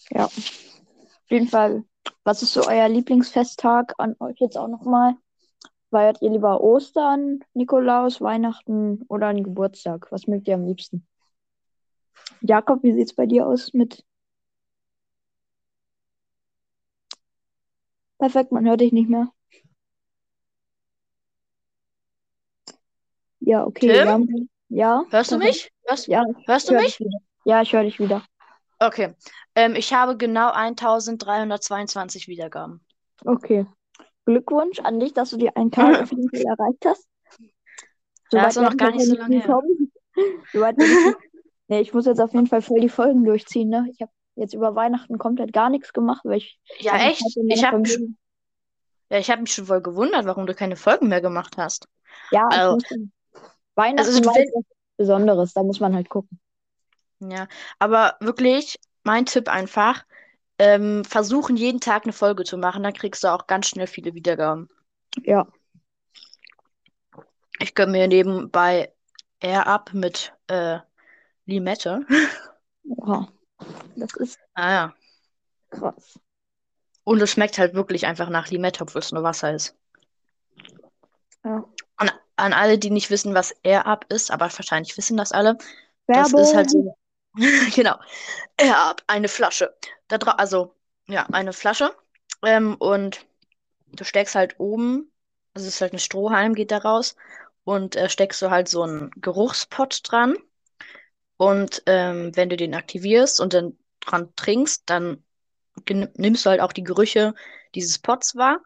Ja. 0.09 0.25
Auf 0.25 1.29
jeden 1.29 1.47
Fall. 1.47 1.83
Was 2.23 2.41
ist 2.41 2.53
so 2.53 2.67
euer 2.67 2.89
Lieblingsfesttag 2.89 3.93
an 3.97 4.15
euch 4.19 4.39
jetzt 4.39 4.57
auch 4.57 4.67
nochmal? 4.67 5.15
Feiert 5.91 6.21
ihr 6.21 6.31
lieber 6.31 6.61
Ostern, 6.61 7.43
Nikolaus, 7.53 8.19
Weihnachten 8.19 9.03
oder 9.07 9.27
einen 9.27 9.43
Geburtstag? 9.43 10.07
Was 10.11 10.27
mögt 10.27 10.47
ihr 10.47 10.55
am 10.55 10.65
liebsten? 10.65 11.07
Jakob, 12.41 12.83
wie 12.83 12.93
sieht 12.93 13.07
es 13.07 13.15
bei 13.15 13.25
dir 13.25 13.47
aus 13.47 13.73
mit? 13.73 14.03
Perfekt, 18.17 18.51
man 18.51 18.65
hört 18.65 18.81
dich 18.81 18.91
nicht 18.91 19.09
mehr. 19.09 19.31
Ja, 23.39 23.65
okay. 23.65 23.87
Tim? 23.87 24.49
Ja. 24.69 25.05
Hörst 25.09 25.31
du 25.31 25.37
mich? 25.37 25.71
Hörst, 25.85 26.07
ja, 26.07 26.23
hörst 26.45 26.69
du 26.69 26.75
mich? 26.75 26.99
Ja, 27.43 27.61
ich 27.61 27.71
höre 27.73 27.83
dich 27.83 27.99
wieder. 27.99 28.23
Okay. 28.79 29.15
Ähm, 29.55 29.75
ich 29.75 29.93
habe 29.93 30.17
genau 30.17 30.51
1322 30.51 32.27
Wiedergaben. 32.27 32.81
Okay. 33.23 33.65
Glückwunsch 34.25 34.79
an 34.79 34.99
dich, 34.99 35.13
dass 35.13 35.29
du 35.29 35.37
die 35.37 35.55
1000 35.55 35.97
auf 36.01 36.11
jeden 36.11 36.29
Fall 36.29 36.41
erreicht 36.41 36.85
hast. 36.85 37.07
So 38.31 38.37
ja, 38.37 38.47
ist 38.47 38.57
noch 38.57 38.75
gar 38.75 38.91
nicht 38.91 39.05
so 39.05 39.15
lange 39.15 39.41
her. 39.41 39.61
Ich, 40.47 41.15
nee, 41.67 41.81
ich 41.81 41.93
muss 41.93 42.05
jetzt 42.05 42.21
auf 42.21 42.31
jeden 42.31 42.47
Fall 42.47 42.61
voll 42.61 42.79
die 42.79 42.87
Folgen 42.87 43.25
durchziehen. 43.25 43.67
Ne? 43.67 43.89
Ich 43.91 43.99
habe 43.99 44.11
jetzt 44.35 44.53
über 44.53 44.73
Weihnachten 44.73 45.17
komplett 45.17 45.51
gar 45.51 45.69
nichts 45.69 45.91
gemacht, 45.91 46.21
weil 46.23 46.37
ich. 46.37 46.57
Ja, 46.79 46.95
echt? 46.95 47.21
Ich 47.47 47.65
habe 47.65 47.79
mich, 47.79 47.99
ja, 49.09 49.17
ich 49.17 49.29
hab 49.29 49.41
mich 49.41 49.53
schon 49.53 49.65
voll 49.65 49.81
gewundert, 49.81 50.25
warum 50.25 50.45
du 50.45 50.53
keine 50.53 50.77
Folgen 50.77 51.09
mehr 51.09 51.19
gemacht 51.19 51.57
hast. 51.57 51.89
Ja, 52.31 52.47
also, 52.47 52.77
Weihnachten 53.75 54.07
also, 54.07 54.23
wenn... 54.23 54.47
was 54.53 54.63
Besonderes, 54.95 55.53
da 55.53 55.63
muss 55.63 55.81
man 55.81 55.93
halt 55.95 56.07
gucken. 56.07 56.39
Ja, 57.19 57.47
aber 57.79 58.17
wirklich, 58.19 58.77
mein 59.03 59.25
Tipp 59.25 59.47
einfach, 59.49 60.05
ähm, 60.59 61.03
versuchen 61.05 61.57
jeden 61.57 61.79
Tag 61.79 62.03
eine 62.03 62.13
Folge 62.13 62.43
zu 62.43 62.57
machen, 62.57 62.83
dann 62.83 62.93
kriegst 62.93 63.23
du 63.23 63.27
auch 63.27 63.47
ganz 63.47 63.67
schnell 63.67 63.87
viele 63.87 64.13
Wiedergaben. 64.13 64.69
Ja. 65.23 65.47
Ich 67.59 67.73
gönne 67.73 67.93
mir 67.93 68.07
nebenbei 68.07 68.93
Air 69.39 69.67
Up 69.67 69.93
mit 69.93 70.33
äh, 70.47 70.79
Limette. 71.45 72.05
Oha. 72.83 73.27
Das 73.95 74.13
ist. 74.15 74.39
Ah 74.53 74.71
ja. 74.71 74.93
Krass. 75.69 76.19
Und 77.03 77.21
es 77.21 77.31
schmeckt 77.31 77.57
halt 77.57 77.75
wirklich 77.75 78.05
einfach 78.05 78.29
nach 78.29 78.49
Limette, 78.49 78.81
obwohl 78.81 78.99
es 78.99 79.11
nur 79.11 79.23
Wasser 79.23 79.53
ist. 79.53 79.77
Ja. 81.43 81.63
Und 81.99 82.13
an 82.35 82.53
alle, 82.53 82.77
die 82.77 82.89
nicht 82.89 83.09
wissen, 83.09 83.33
was 83.33 83.51
Air 83.63 83.85
Up 83.85 84.05
ist, 84.11 84.31
aber 84.31 84.45
wahrscheinlich 84.45 84.97
wissen 84.97 85.15
das 85.15 85.31
alle. 85.31 85.57
Werbung. 86.07 86.31
Das 86.33 86.49
ist 86.49 86.55
halt 86.55 86.71
so. 86.71 86.97
genau. 87.75 87.99
Air 88.57 88.77
Up, 88.77 89.03
eine 89.07 89.27
Flasche. 89.27 89.75
Da 90.07 90.17
also, 90.17 90.75
ja, 91.07 91.25
eine 91.31 91.53
Flasche. 91.53 91.95
Ähm, 92.43 92.75
und 92.75 93.25
du 93.93 94.03
steckst 94.03 94.35
halt 94.35 94.59
oben, 94.59 95.11
also 95.53 95.67
es 95.67 95.75
ist 95.75 95.81
halt 95.81 95.93
ein 95.93 95.99
Strohhalm, 95.99 96.53
geht 96.55 96.71
da 96.71 96.77
raus. 96.79 97.15
Und 97.63 97.95
äh, 97.95 98.09
steckst 98.09 98.41
du 98.41 98.51
halt 98.51 98.67
so 98.69 98.83
einen 98.83 99.11
Geruchspot 99.15 100.01
dran. 100.03 100.37
Und 101.37 101.83
ähm, 101.85 102.35
wenn 102.35 102.49
du 102.49 102.57
den 102.57 102.75
aktivierst 102.75 103.41
und 103.41 103.53
dann 103.53 103.77
dran 103.99 104.33
trinkst, 104.35 104.83
dann 104.85 105.23
nimmst 105.89 106.45
du 106.45 106.49
halt 106.49 106.61
auch 106.61 106.73
die 106.73 106.83
Gerüche 106.83 107.33
dieses 107.73 107.99
Pots 107.99 108.35
wahr. 108.35 108.61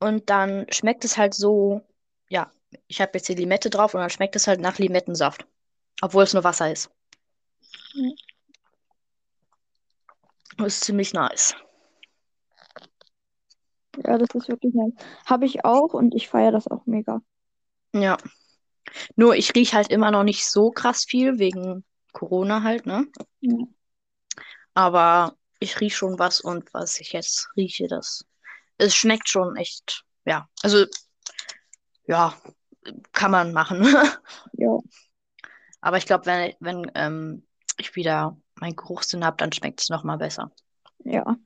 Und 0.00 0.30
dann 0.30 0.66
schmeckt 0.70 1.04
es 1.04 1.18
halt 1.18 1.34
so, 1.34 1.82
ja, 2.28 2.50
ich 2.88 3.00
habe 3.00 3.12
jetzt 3.14 3.28
die 3.28 3.34
Limette 3.34 3.70
drauf 3.70 3.94
und 3.94 4.00
dann 4.00 4.10
schmeckt 4.10 4.36
es 4.36 4.46
halt 4.46 4.60
nach 4.60 4.78
Limettensaft. 4.78 5.46
Obwohl 6.00 6.24
es 6.24 6.34
nur 6.34 6.44
Wasser 6.44 6.72
ist. 6.72 6.90
Das 10.56 10.66
ist 10.74 10.84
ziemlich 10.84 11.12
nice. 11.12 11.54
Ja, 14.04 14.18
das 14.18 14.28
ist 14.34 14.48
wirklich 14.48 14.74
nice. 14.74 14.92
Habe 15.26 15.46
ich 15.46 15.64
auch 15.64 15.94
und 15.94 16.14
ich 16.14 16.28
feiere 16.28 16.52
das 16.52 16.68
auch 16.68 16.86
mega. 16.86 17.20
Ja. 17.92 18.16
Nur 19.16 19.34
ich 19.36 19.54
rieche 19.54 19.76
halt 19.76 19.88
immer 19.88 20.10
noch 20.10 20.22
nicht 20.22 20.46
so 20.46 20.70
krass 20.70 21.04
viel 21.04 21.38
wegen 21.38 21.84
Corona 22.12 22.62
halt, 22.62 22.86
ne? 22.86 23.06
Ja. 23.40 23.66
Aber 24.74 25.36
ich 25.58 25.80
rieche 25.80 25.96
schon 25.96 26.18
was 26.18 26.40
und 26.40 26.72
was 26.72 27.00
ich 27.00 27.12
jetzt 27.12 27.48
rieche, 27.56 27.86
das. 27.88 28.24
Es 28.78 28.94
schmeckt 28.94 29.28
schon 29.28 29.56
echt. 29.56 30.04
Ja. 30.24 30.48
Also, 30.62 30.86
ja, 32.06 32.34
kann 33.12 33.30
man 33.30 33.52
machen. 33.52 33.82
ja. 34.52 34.78
Aber 35.80 35.96
ich 35.96 36.06
glaube, 36.06 36.26
wenn, 36.26 36.54
wenn 36.60 36.90
ähm, 36.94 37.46
ich 37.80 37.96
wieder 37.96 38.36
meinen 38.56 38.76
Geruchssinn 38.76 39.24
habe, 39.24 39.36
dann 39.36 39.52
schmeckt 39.52 39.80
es 39.80 39.88
nochmal 39.88 40.18
besser. 40.18 40.50
Ja. 41.04 41.36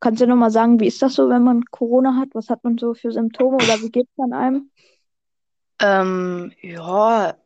Kannst 0.00 0.20
du 0.20 0.26
nochmal 0.26 0.50
sagen, 0.50 0.80
wie 0.80 0.86
ist 0.86 1.02
das 1.02 1.14
so, 1.14 1.28
wenn 1.28 1.44
man 1.44 1.64
Corona 1.66 2.16
hat? 2.16 2.28
Was 2.32 2.50
hat 2.50 2.64
man 2.64 2.78
so 2.78 2.94
für 2.94 3.12
Symptome 3.12 3.56
oder 3.56 3.80
wie 3.80 3.90
geht 3.90 4.08
es 4.10 4.22
an 4.22 4.32
einem? 4.32 4.70
Ähm, 5.80 6.52
ja, 6.60 7.36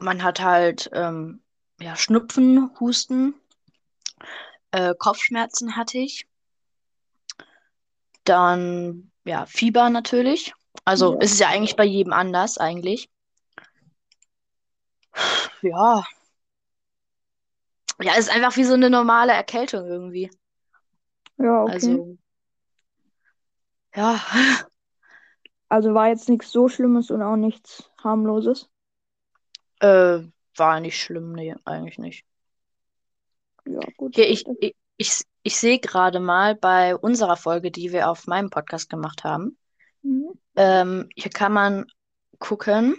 man 0.00 0.22
hat 0.22 0.40
halt 0.40 0.88
ähm, 0.92 1.42
ja, 1.80 1.96
Schnupfen, 1.96 2.70
Husten, 2.78 3.34
äh, 4.70 4.94
Kopfschmerzen 4.98 5.76
hatte 5.76 5.98
ich. 5.98 6.26
Dann, 8.24 9.10
ja, 9.24 9.46
Fieber 9.46 9.90
natürlich. 9.90 10.54
Also, 10.84 11.14
ja. 11.14 11.20
ist 11.20 11.32
es 11.32 11.38
ja 11.40 11.48
eigentlich 11.48 11.76
bei 11.76 11.84
jedem 11.84 12.12
anders, 12.12 12.58
eigentlich. 12.58 13.10
Ja, 15.60 16.04
ja, 18.02 18.14
ist 18.14 18.30
einfach 18.30 18.56
wie 18.56 18.64
so 18.64 18.74
eine 18.74 18.90
normale 18.90 19.32
Erkältung 19.32 19.86
irgendwie. 19.86 20.30
Ja, 21.38 21.62
okay. 21.62 21.72
Also, 21.72 22.18
ja. 23.94 24.20
Also 25.68 25.94
war 25.94 26.08
jetzt 26.08 26.28
nichts 26.28 26.52
so 26.52 26.68
Schlimmes 26.68 27.10
und 27.10 27.22
auch 27.22 27.36
nichts 27.36 27.90
harmloses. 28.02 28.68
Äh, 29.80 30.20
war 30.56 30.80
nicht 30.80 31.00
schlimm, 31.00 31.32
nee, 31.32 31.54
eigentlich 31.64 31.98
nicht. 31.98 32.26
Ja, 33.64 33.80
gut. 33.96 34.14
Hier, 34.14 34.28
ich, 34.28 34.44
ich, 34.60 34.76
ich, 34.96 35.22
ich 35.42 35.56
sehe 35.56 35.78
gerade 35.78 36.20
mal 36.20 36.54
bei 36.54 36.94
unserer 36.94 37.36
Folge, 37.36 37.70
die 37.70 37.92
wir 37.92 38.10
auf 38.10 38.26
meinem 38.26 38.50
Podcast 38.50 38.90
gemacht 38.90 39.24
haben. 39.24 39.56
Mhm. 40.02 40.32
Ähm, 40.56 41.08
hier 41.16 41.30
kann 41.30 41.52
man 41.52 41.86
gucken, 42.38 42.96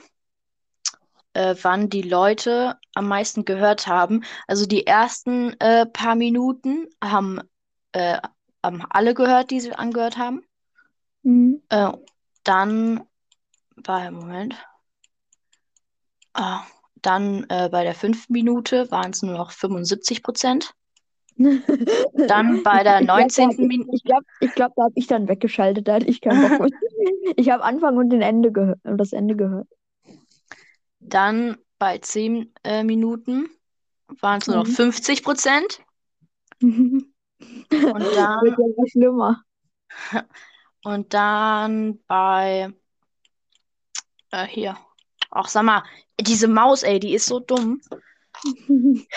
äh, 1.34 1.56
wann 1.62 1.90
die 1.90 2.02
Leute 2.02 2.78
am 2.94 3.08
meisten 3.08 3.46
gehört 3.46 3.88
haben. 3.88 4.24
Also 4.48 4.66
die 4.66 4.88
ersten 4.88 5.60
äh, 5.60 5.86
paar 5.86 6.16
Minuten 6.16 6.88
haben, 7.04 7.42
äh, 7.92 8.20
haben 8.64 8.84
alle 8.90 9.14
gehört, 9.14 9.52
die 9.52 9.60
sie 9.60 9.74
angehört 9.74 10.18
haben. 10.18 10.44
Mhm. 11.24 11.62
Äh, 11.70 11.92
dann 12.44 13.04
bei, 13.76 14.12
Moment. 14.12 14.56
Ah, 16.34 16.64
dann 17.02 17.46
äh, 17.50 17.70
bei 17.72 17.84
der 17.84 17.96
fünften 17.96 18.34
Minute 18.34 18.90
waren 18.92 19.12
es 19.12 19.22
nur 19.22 19.38
noch 19.38 19.52
75 19.52 20.24
Prozent. 20.24 20.74
dann 21.38 22.62
bei 22.64 22.84
der 22.84 23.02
19. 23.02 23.68
Minute. 23.68 23.90
Ich 23.94 24.04
glaube, 24.04 24.26
ich 24.40 24.54
glaub, 24.54 24.76
da 24.76 24.84
habe 24.84 24.94
ich 24.96 25.08
dann 25.08 25.28
weggeschaltet, 25.28 25.88
da 25.88 25.96
hatte 25.96 26.06
ich 26.06 26.22
keinen 26.22 26.58
Bock 26.58 26.70
Ich 27.36 27.50
habe 27.50 27.64
Anfang 27.64 27.98
und 27.98 28.10
den 28.10 28.22
Ende 28.22 28.52
gehört 28.52 28.80
und 28.84 28.98
das 28.98 29.14
Ende 29.14 29.36
gehört. 29.36 29.68
Dann 31.10 31.58
bei 31.80 31.98
10 31.98 32.54
äh, 32.64 32.84
Minuten 32.84 33.50
waren 34.22 34.40
es 34.40 34.48
nur 34.48 34.58
noch 34.58 34.68
50 34.68 35.20
mhm. 35.20 35.24
Prozent. 35.24 35.82
Und 36.62 37.14
dann. 37.72 38.42
Wird 38.44 38.58
ja 38.58 38.86
schlimmer. 38.88 39.44
Und 40.84 41.14
dann 41.14 42.00
bei. 42.08 42.74
Äh, 44.32 44.48
hier. 44.48 44.78
Ach, 45.30 45.48
sag 45.48 45.64
mal, 45.64 45.84
diese 46.20 46.48
Maus, 46.48 46.84
ey, 46.84 47.00
die 47.00 47.14
ist 47.14 47.26
so 47.26 47.40
dumm. 47.40 47.82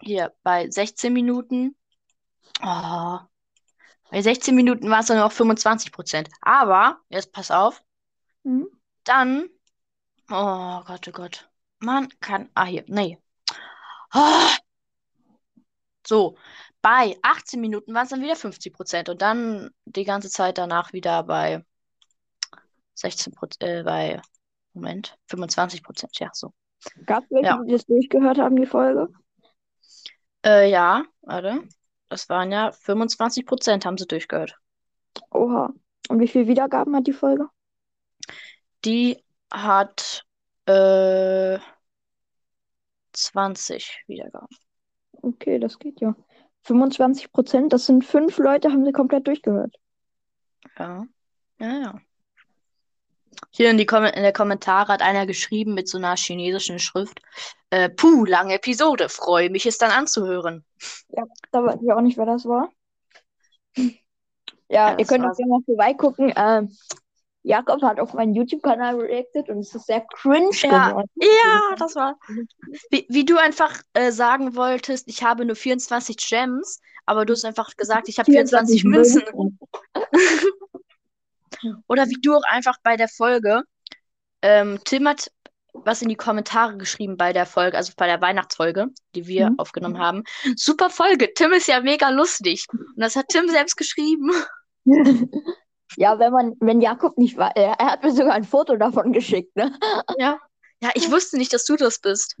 hier 0.00 0.32
bei 0.42 0.70
16 0.70 1.12
Minuten. 1.12 1.76
Oh, 2.62 3.18
bei 4.10 4.22
16 4.22 4.54
Minuten 4.54 4.88
war 4.88 5.00
es 5.00 5.06
dann 5.06 5.18
noch 5.18 5.32
25 5.32 5.92
Prozent. 5.92 6.28
Aber, 6.40 7.00
jetzt 7.08 7.32
pass 7.32 7.50
auf, 7.50 7.82
Mhm. 8.44 8.68
dann. 9.04 9.48
Oh 10.30 10.82
Gott, 10.84 11.08
oh 11.08 11.12
Gott. 11.12 11.48
Man 11.78 12.08
kann. 12.20 12.50
Ah, 12.54 12.64
hier. 12.64 12.84
Nee. 12.88 13.18
Ah. 14.10 14.56
So. 16.06 16.36
Bei 16.82 17.16
18 17.22 17.60
Minuten 17.60 17.94
waren 17.94 18.04
es 18.04 18.10
dann 18.10 18.22
wieder 18.22 18.36
50 18.36 18.72
Prozent. 18.72 19.08
Und 19.08 19.22
dann 19.22 19.70
die 19.84 20.04
ganze 20.04 20.30
Zeit 20.30 20.58
danach 20.58 20.92
wieder 20.92 21.22
bei 21.24 21.64
16 22.94 23.32
Prozent. 23.34 23.62
Äh, 23.62 23.82
bei. 23.82 24.20
Moment. 24.72 25.18
25 25.28 25.82
Prozent. 25.82 26.18
Ja, 26.18 26.30
so. 26.32 26.52
Gab 27.06 27.24
es 27.24 27.30
welche, 27.30 27.46
Ja. 27.46 27.62
die 27.64 27.72
das 27.72 27.86
durchgehört 27.86 28.38
haben, 28.38 28.56
die 28.56 28.66
Folge? 28.66 29.08
Äh, 30.44 30.70
ja, 30.70 31.04
warte. 31.22 31.62
Das 32.08 32.28
waren 32.28 32.52
ja 32.52 32.70
25 32.72 33.46
Prozent, 33.46 33.84
haben 33.84 33.98
sie 33.98 34.06
durchgehört. 34.06 34.56
Oha. 35.30 35.72
Und 36.08 36.20
wie 36.20 36.28
viele 36.28 36.46
Wiedergaben 36.46 36.94
hat 36.94 37.06
die 37.06 37.12
Folge? 37.12 37.48
Die 38.84 39.24
hat 39.52 40.24
äh, 40.66 41.58
20 43.12 44.04
Wiedergaben. 44.06 44.56
Okay, 45.22 45.58
das 45.58 45.78
geht 45.78 46.00
ja. 46.00 46.14
25 46.62 47.32
Prozent, 47.32 47.72
das 47.72 47.86
sind 47.86 48.04
fünf 48.04 48.38
Leute, 48.38 48.70
haben 48.70 48.84
sie 48.84 48.92
komplett 48.92 49.26
durchgehört. 49.26 49.74
Ja. 50.78 51.06
Ja, 51.58 51.78
ja. 51.78 52.00
Hier 53.50 53.70
in, 53.70 53.78
die 53.78 53.86
Kom 53.86 54.04
in 54.04 54.22
der 54.22 54.32
Kommentare 54.32 54.92
hat 54.92 55.02
einer 55.02 55.26
geschrieben 55.26 55.74
mit 55.74 55.88
so 55.88 55.98
einer 55.98 56.16
chinesischen 56.16 56.78
Schrift. 56.78 57.20
Äh, 57.70 57.88
puh, 57.88 58.24
lange 58.24 58.54
Episode. 58.54 59.08
Freue 59.08 59.50
mich, 59.50 59.66
es 59.66 59.78
dann 59.78 59.90
anzuhören. 59.90 60.64
Ja, 61.08 61.24
da 61.52 61.64
weiß 61.64 61.80
ich 61.82 61.92
auch 61.92 62.00
nicht, 62.00 62.18
wer 62.18 62.26
das 62.26 62.44
war. 62.46 62.70
Ja, 63.76 63.84
Ja, 64.68 64.98
ihr 64.98 65.06
könnt 65.06 65.24
auch 65.24 65.36
gerne 65.36 65.50
mal 65.50 65.62
vorbeigucken. 65.64 66.32
Ähm, 66.36 66.76
Jakob 67.46 67.80
hat 67.82 68.00
auf 68.00 68.12
meinen 68.12 68.34
YouTube-Kanal 68.34 68.96
reacted 68.96 69.48
und 69.48 69.60
es 69.60 69.72
ist 69.72 69.86
sehr 69.86 70.04
cringe 70.14 70.50
Ja, 70.62 70.88
geworden. 70.90 71.08
ja, 71.20 71.76
das 71.78 71.94
war. 71.94 72.18
Wie, 72.90 73.06
wie 73.08 73.24
du 73.24 73.36
einfach 73.38 73.80
äh, 73.94 74.10
sagen 74.10 74.56
wolltest, 74.56 75.06
ich 75.08 75.22
habe 75.22 75.44
nur 75.44 75.54
24 75.54 76.16
Gems, 76.16 76.80
aber 77.06 77.24
du 77.24 77.34
hast 77.34 77.44
einfach 77.44 77.76
gesagt, 77.76 78.08
ich 78.08 78.18
habe 78.18 78.30
24 78.32 78.82
Münzen. 78.84 79.22
Oder 81.86 82.06
wie 82.08 82.20
du 82.20 82.34
auch 82.34 82.42
einfach 82.48 82.78
bei 82.82 82.96
der 82.96 83.08
Folge, 83.08 83.62
ähm, 84.42 84.80
Tim 84.84 85.06
hat 85.08 85.30
was 85.72 86.02
in 86.02 86.08
die 86.08 86.16
Kommentare 86.16 86.76
geschrieben 86.78 87.16
bei 87.16 87.32
der 87.32 87.46
Folge, 87.46 87.76
also 87.76 87.92
bei 87.96 88.06
der 88.06 88.20
Weihnachtsfolge, 88.22 88.86
die 89.14 89.26
wir 89.26 89.50
Mhm. 89.50 89.58
aufgenommen 89.58 89.98
haben. 89.98 90.24
Super 90.56 90.90
Folge, 90.90 91.32
Tim 91.34 91.52
ist 91.52 91.68
ja 91.68 91.80
mega 91.80 92.08
lustig. 92.08 92.66
Und 92.72 92.96
das 92.96 93.14
hat 93.14 93.28
Tim 93.28 93.48
selbst 93.48 93.76
geschrieben. 93.76 94.32
Ja, 95.96 96.18
wenn 96.18 96.32
man, 96.32 96.54
wenn 96.60 96.80
Jakob 96.80 97.16
nicht 97.16 97.36
war, 97.36 97.54
er, 97.56 97.74
er 97.78 97.92
hat 97.92 98.02
mir 98.02 98.12
sogar 98.12 98.34
ein 98.34 98.44
Foto 98.44 98.76
davon 98.76 99.12
geschickt, 99.12 99.54
ne? 99.56 99.72
Ja. 100.18 100.38
Ja, 100.82 100.90
ich 100.94 101.10
wusste 101.10 101.38
nicht, 101.38 101.52
dass 101.54 101.64
du 101.64 101.76
das 101.76 101.98
bist. 101.98 102.36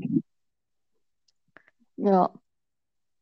Ja, 1.96 2.30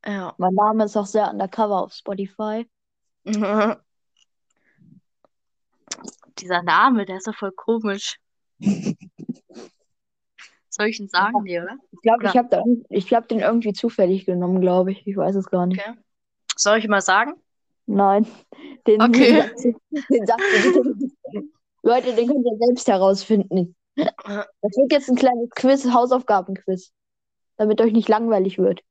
Ja. 0.04 0.34
mein 0.38 0.54
Name 0.54 0.84
ist 0.84 0.96
auch 0.96 1.06
sehr 1.06 1.30
undercover 1.30 1.82
auf 1.82 1.92
Spotify. 1.92 2.68
Dieser 6.38 6.62
Name, 6.62 7.04
der 7.04 7.18
ist 7.18 7.28
doch 7.28 7.36
voll 7.36 7.52
komisch. 7.52 8.18
Soll 10.68 10.86
ich 10.88 10.98
ihn 10.98 11.08
sagen? 11.08 11.42
Nee, 11.44 11.60
oder? 11.60 11.76
Ich 11.92 12.00
glaube, 12.02 12.24
ich 12.26 12.36
habe 12.36 13.16
hab 13.16 13.28
den 13.28 13.38
irgendwie 13.38 13.72
zufällig 13.72 14.26
genommen, 14.26 14.60
glaube 14.60 14.90
ich. 14.90 15.06
Ich 15.06 15.16
weiß 15.16 15.36
es 15.36 15.46
gar 15.46 15.66
nicht. 15.66 15.78
Okay. 15.80 15.96
Soll 16.56 16.78
ich 16.78 16.88
mal 16.88 17.00
sagen? 17.00 17.34
Nein, 17.86 18.26
den, 18.86 19.02
Okay. 19.02 19.50
den, 19.62 19.76
bitte. 20.08 20.34
Leute, 21.82 22.14
den 22.14 22.28
könnt 22.28 22.46
ihr 22.46 22.58
selbst 22.66 22.88
herausfinden. 22.88 23.76
Das 23.96 24.06
wird 24.76 24.92
jetzt 24.92 25.08
ein 25.08 25.16
kleines 25.16 25.50
Quiz, 25.50 25.84
Hausaufgabenquiz, 25.84 26.92
damit 27.56 27.80
euch 27.80 27.92
nicht 27.92 28.08
langweilig 28.08 28.58
wird. 28.58 28.82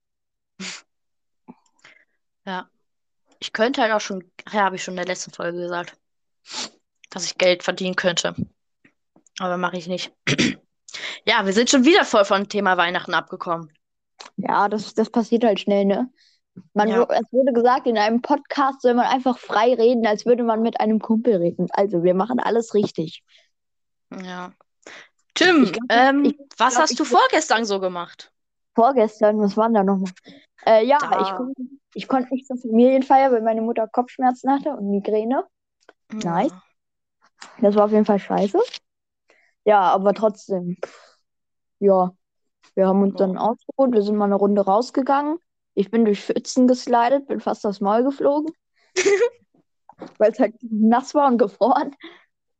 Ich 3.39 3.51
könnte 3.51 3.81
halt 3.81 3.91
auch 3.91 3.99
schon, 3.99 4.23
ja, 4.51 4.61
habe 4.61 4.75
ich 4.77 4.83
schon 4.83 4.93
in 4.93 4.97
der 4.97 5.05
letzten 5.05 5.31
Folge 5.31 5.57
gesagt, 5.57 5.97
dass 7.09 7.25
ich 7.25 7.37
Geld 7.37 7.63
verdienen 7.63 7.95
könnte. 7.95 8.35
Aber 9.39 9.57
mache 9.57 9.77
ich 9.77 9.87
nicht. 9.87 10.13
Ja, 11.25 11.45
wir 11.45 11.53
sind 11.53 11.69
schon 11.69 11.85
wieder 11.85 12.05
voll 12.05 12.23
vom 12.25 12.47
Thema 12.47 12.77
Weihnachten 12.77 13.13
abgekommen. 13.13 13.71
Ja, 14.37 14.69
das, 14.69 14.93
das 14.93 15.09
passiert 15.09 15.43
halt 15.43 15.59
schnell, 15.59 15.85
ne? 15.85 16.09
Man, 16.73 16.87
Ja. 16.87 17.07
Es 17.09 17.31
wurde 17.31 17.53
gesagt, 17.53 17.87
in 17.87 17.97
einem 17.97 18.21
Podcast 18.21 18.81
soll 18.81 18.93
man 18.93 19.05
einfach 19.05 19.37
frei 19.37 19.73
reden, 19.73 20.05
als 20.05 20.25
würde 20.25 20.43
man 20.43 20.61
mit 20.61 20.79
einem 20.79 20.99
Kumpel 20.99 21.37
reden. 21.37 21.67
Also, 21.71 22.03
wir 22.03 22.13
machen 22.13 22.39
alles 22.39 22.73
richtig. 22.73 23.23
Ja. 24.11 24.51
Tim, 25.33 25.65
glaub, 25.65 25.77
ähm, 25.89 26.25
ich 26.25 26.37
was 26.57 26.73
glaub, 26.75 26.83
hast 26.83 26.99
du 26.99 27.05
vorgestern 27.05 27.65
so 27.65 27.79
gemacht? 27.79 28.31
Vorgestern, 28.75 29.39
was 29.39 29.57
war 29.57 29.65
denn 29.65 29.75
da 29.75 29.83
nochmal? 29.83 30.11
Äh, 30.65 30.85
ja, 30.85 30.97
Da. 30.99 31.21
ich, 31.21 31.35
kon 31.35 31.53
ich 31.95 32.07
konnte 32.07 32.33
nicht 32.33 32.47
zur 32.47 32.57
Familienfeier, 32.57 33.31
weil 33.31 33.41
meine 33.41 33.61
Mutter 33.61 33.87
Kopfschmerzen 33.87 34.51
hatte 34.51 34.69
und 34.71 34.91
Migräne. 34.91 35.45
Nice. 36.11 36.51
Ja. 36.51 36.63
Das 37.61 37.75
war 37.75 37.85
auf 37.85 37.91
jeden 37.91 38.05
Fall 38.05 38.19
scheiße. 38.19 38.59
Ja, 39.65 39.81
aber 39.81 40.13
trotzdem, 40.13 40.77
pff, 40.83 41.17
ja, 41.79 42.11
wir 42.75 42.87
haben 42.87 43.01
uns 43.01 43.15
dann 43.15 43.37
ausgeruht, 43.37 43.93
wir 43.93 44.01
sind 44.01 44.15
mal 44.15 44.25
eine 44.25 44.35
Runde 44.35 44.63
rausgegangen. 44.63 45.37
Ich 45.75 45.89
bin 45.89 46.05
durch 46.05 46.21
Pfützen 46.21 46.67
geslidet, 46.67 47.27
bin 47.27 47.39
fast 47.39 47.65
aufs 47.65 47.81
Maul 47.81 48.03
geflogen, 48.03 48.53
weil 50.17 50.31
es 50.31 50.39
halt 50.39 50.55
nass 50.61 51.15
war 51.15 51.27
und 51.27 51.37
gefroren. 51.37 51.95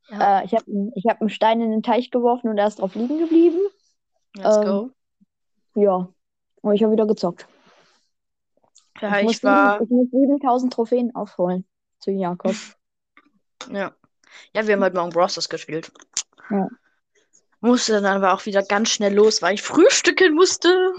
Ja. 0.10 0.42
Äh, 0.42 0.46
ich 0.46 0.54
habe 0.54 0.66
ich 0.96 1.06
hab 1.08 1.22
einen 1.22 1.30
Stein 1.30 1.62
in 1.62 1.72
den 1.72 1.84
Teich 1.84 2.12
geworfen 2.12 2.50
und 2.50 2.58
er 2.58 2.68
ist 2.68 2.80
drauf 2.80 2.96
liegen 2.96 3.20
geblieben. 3.20 3.60
Let's 4.36 4.58
ähm, 4.58 4.64
go. 4.64 4.92
Ja, 5.76 6.10
und 6.62 6.74
ich 6.74 6.84
habe 6.84 6.94
wieder 6.94 7.08
gezockt. 7.08 7.48
Ja, 9.02 9.18
ich, 9.20 9.24
muss 9.26 9.36
ich 9.36 9.44
war, 9.44 9.80
sieben- 9.80 10.06
ich 10.06 10.12
muss 10.12 10.22
7000 10.22 10.74
Trophäen 10.74 11.16
aufholen 11.16 11.66
zu 12.00 12.12
Jakob. 12.12 12.56
ja. 13.72 13.96
Ja, 14.56 14.68
wir 14.68 14.76
haben 14.76 14.84
heute 14.84 14.96
Morgen 14.96 15.12
Bros. 15.12 15.48
gespielt. 15.48 15.92
Ja. 16.50 16.68
Musste 17.60 18.02
dann 18.02 18.18
aber 18.18 18.34
auch 18.34 18.46
wieder 18.46 18.64
ganz 18.64 18.90
schnell 18.90 19.14
los, 19.14 19.42
weil 19.42 19.54
ich 19.54 19.62
frühstücken 19.62 20.34
musste. 20.34 20.94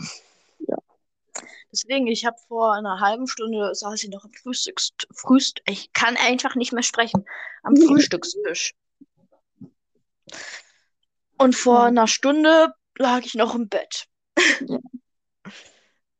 Ja. 1.74 1.88
Deswegen, 1.88 2.06
ich 2.06 2.24
habe 2.24 2.36
vor 2.48 2.72
einer 2.74 3.00
halben 3.00 3.26
Stunde 3.26 3.74
saß 3.74 4.02
ich 4.04 4.10
noch 4.10 4.24
am 4.24 4.32
Frühstücks 4.32 4.90
Frühst 5.12 5.60
ich 5.66 5.92
kann 5.92 6.16
einfach 6.16 6.54
nicht 6.54 6.72
mehr 6.72 6.82
sprechen. 6.82 7.24
Am 7.62 7.76
Frühstückstisch. 7.76 8.74
Und 11.38 11.54
vor 11.54 11.80
Ja. 11.80 11.84
einer 11.86 12.06
Stunde 12.06 12.74
lag 12.96 13.20
ich 13.24 13.34
noch 13.34 13.54
im 13.54 13.68
Bett. 13.68 14.06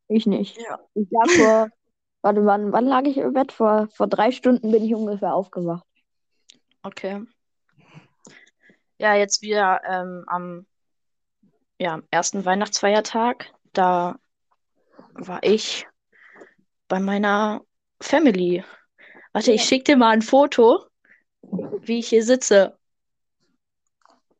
Ich 0.09 0.27
nicht. 0.27 0.59
Ja. 0.59 0.79
Ich 0.95 1.09
lag 1.11 1.31
vor, 1.31 1.69
warte, 2.23 2.45
wann, 2.45 2.73
wann 2.73 2.87
lag 2.87 3.05
ich 3.05 3.17
im 3.17 3.33
Bett? 3.33 3.53
Vor, 3.53 3.89
vor 3.95 4.07
drei 4.07 4.33
Stunden 4.33 4.71
bin 4.73 4.85
ich 4.85 4.95
ungefähr 4.95 5.35
aufgewacht. 5.35 5.87
Okay. 6.83 7.23
Ja, 8.99 9.15
jetzt 9.15 9.43
wieder 9.43 9.81
ähm, 9.85 10.25
am 10.27 10.67
ja, 11.79 11.95
am 11.95 12.05
ersten 12.11 12.45
Weihnachtsfeiertag. 12.45 13.53
Da 13.73 14.19
war 15.13 15.43
ich 15.43 15.87
bei 16.89 17.01
meiner 17.01 17.63
Family. 18.01 18.65
Warte, 19.33 19.53
ich 19.53 19.65
schicke 19.65 19.85
dir 19.85 19.97
mal 19.97 20.11
ein 20.11 20.23
Foto, 20.23 20.85
wie 21.43 21.99
ich 21.99 22.09
hier 22.09 22.25
sitze. 22.25 22.79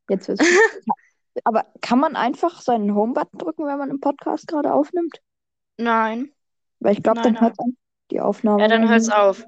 Jetzt 0.09 0.29
wird's. 0.29 0.45
Aber 1.45 1.67
kann 1.81 1.99
man 1.99 2.15
einfach 2.15 2.61
seinen 2.61 2.95
Home-Button 2.95 3.39
drücken, 3.39 3.67
wenn 3.67 3.79
man 3.79 3.91
im 3.91 4.01
Podcast 4.01 4.47
gerade 4.47 4.73
aufnimmt? 4.73 5.21
Nein. 5.77 6.33
Weil 6.79 6.93
ich 6.93 7.03
glaube, 7.03 7.23
dann 7.23 7.41
hört 7.41 7.57
die 8.11 8.21
Aufnahme. 8.21 8.63
Ja, 8.63 8.69
dann 8.69 8.89
hört's 8.89 9.07
nicht. 9.07 9.17
auf. 9.17 9.45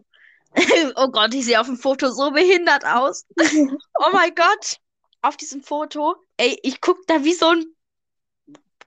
Oh 0.97 1.09
Gott, 1.09 1.35
ich 1.35 1.45
sehe 1.45 1.61
auf 1.61 1.67
dem 1.67 1.77
Foto 1.77 2.11
so 2.11 2.31
behindert 2.31 2.85
aus. 2.85 3.27
Oh 3.39 4.11
mein 4.13 4.35
Gott. 4.35 4.79
Auf 5.23 5.37
diesem 5.37 5.63
Foto. 5.63 6.17
Ey, 6.39 6.59
ich 6.63 6.81
guck 6.81 7.07
da 7.07 7.25
wie 7.25 7.35
so 7.35 7.47
ein. 7.49 7.65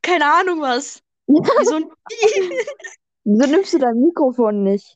Keine 0.01 0.25
Ahnung 0.25 0.61
was. 0.61 1.03
Wie 1.29 1.65
so 1.65 1.75
ein. 1.75 1.89
Wieso 3.23 3.51
nimmst 3.51 3.73
du 3.73 3.77
dein 3.77 3.99
Mikrofon 3.99 4.63
nicht? 4.63 4.95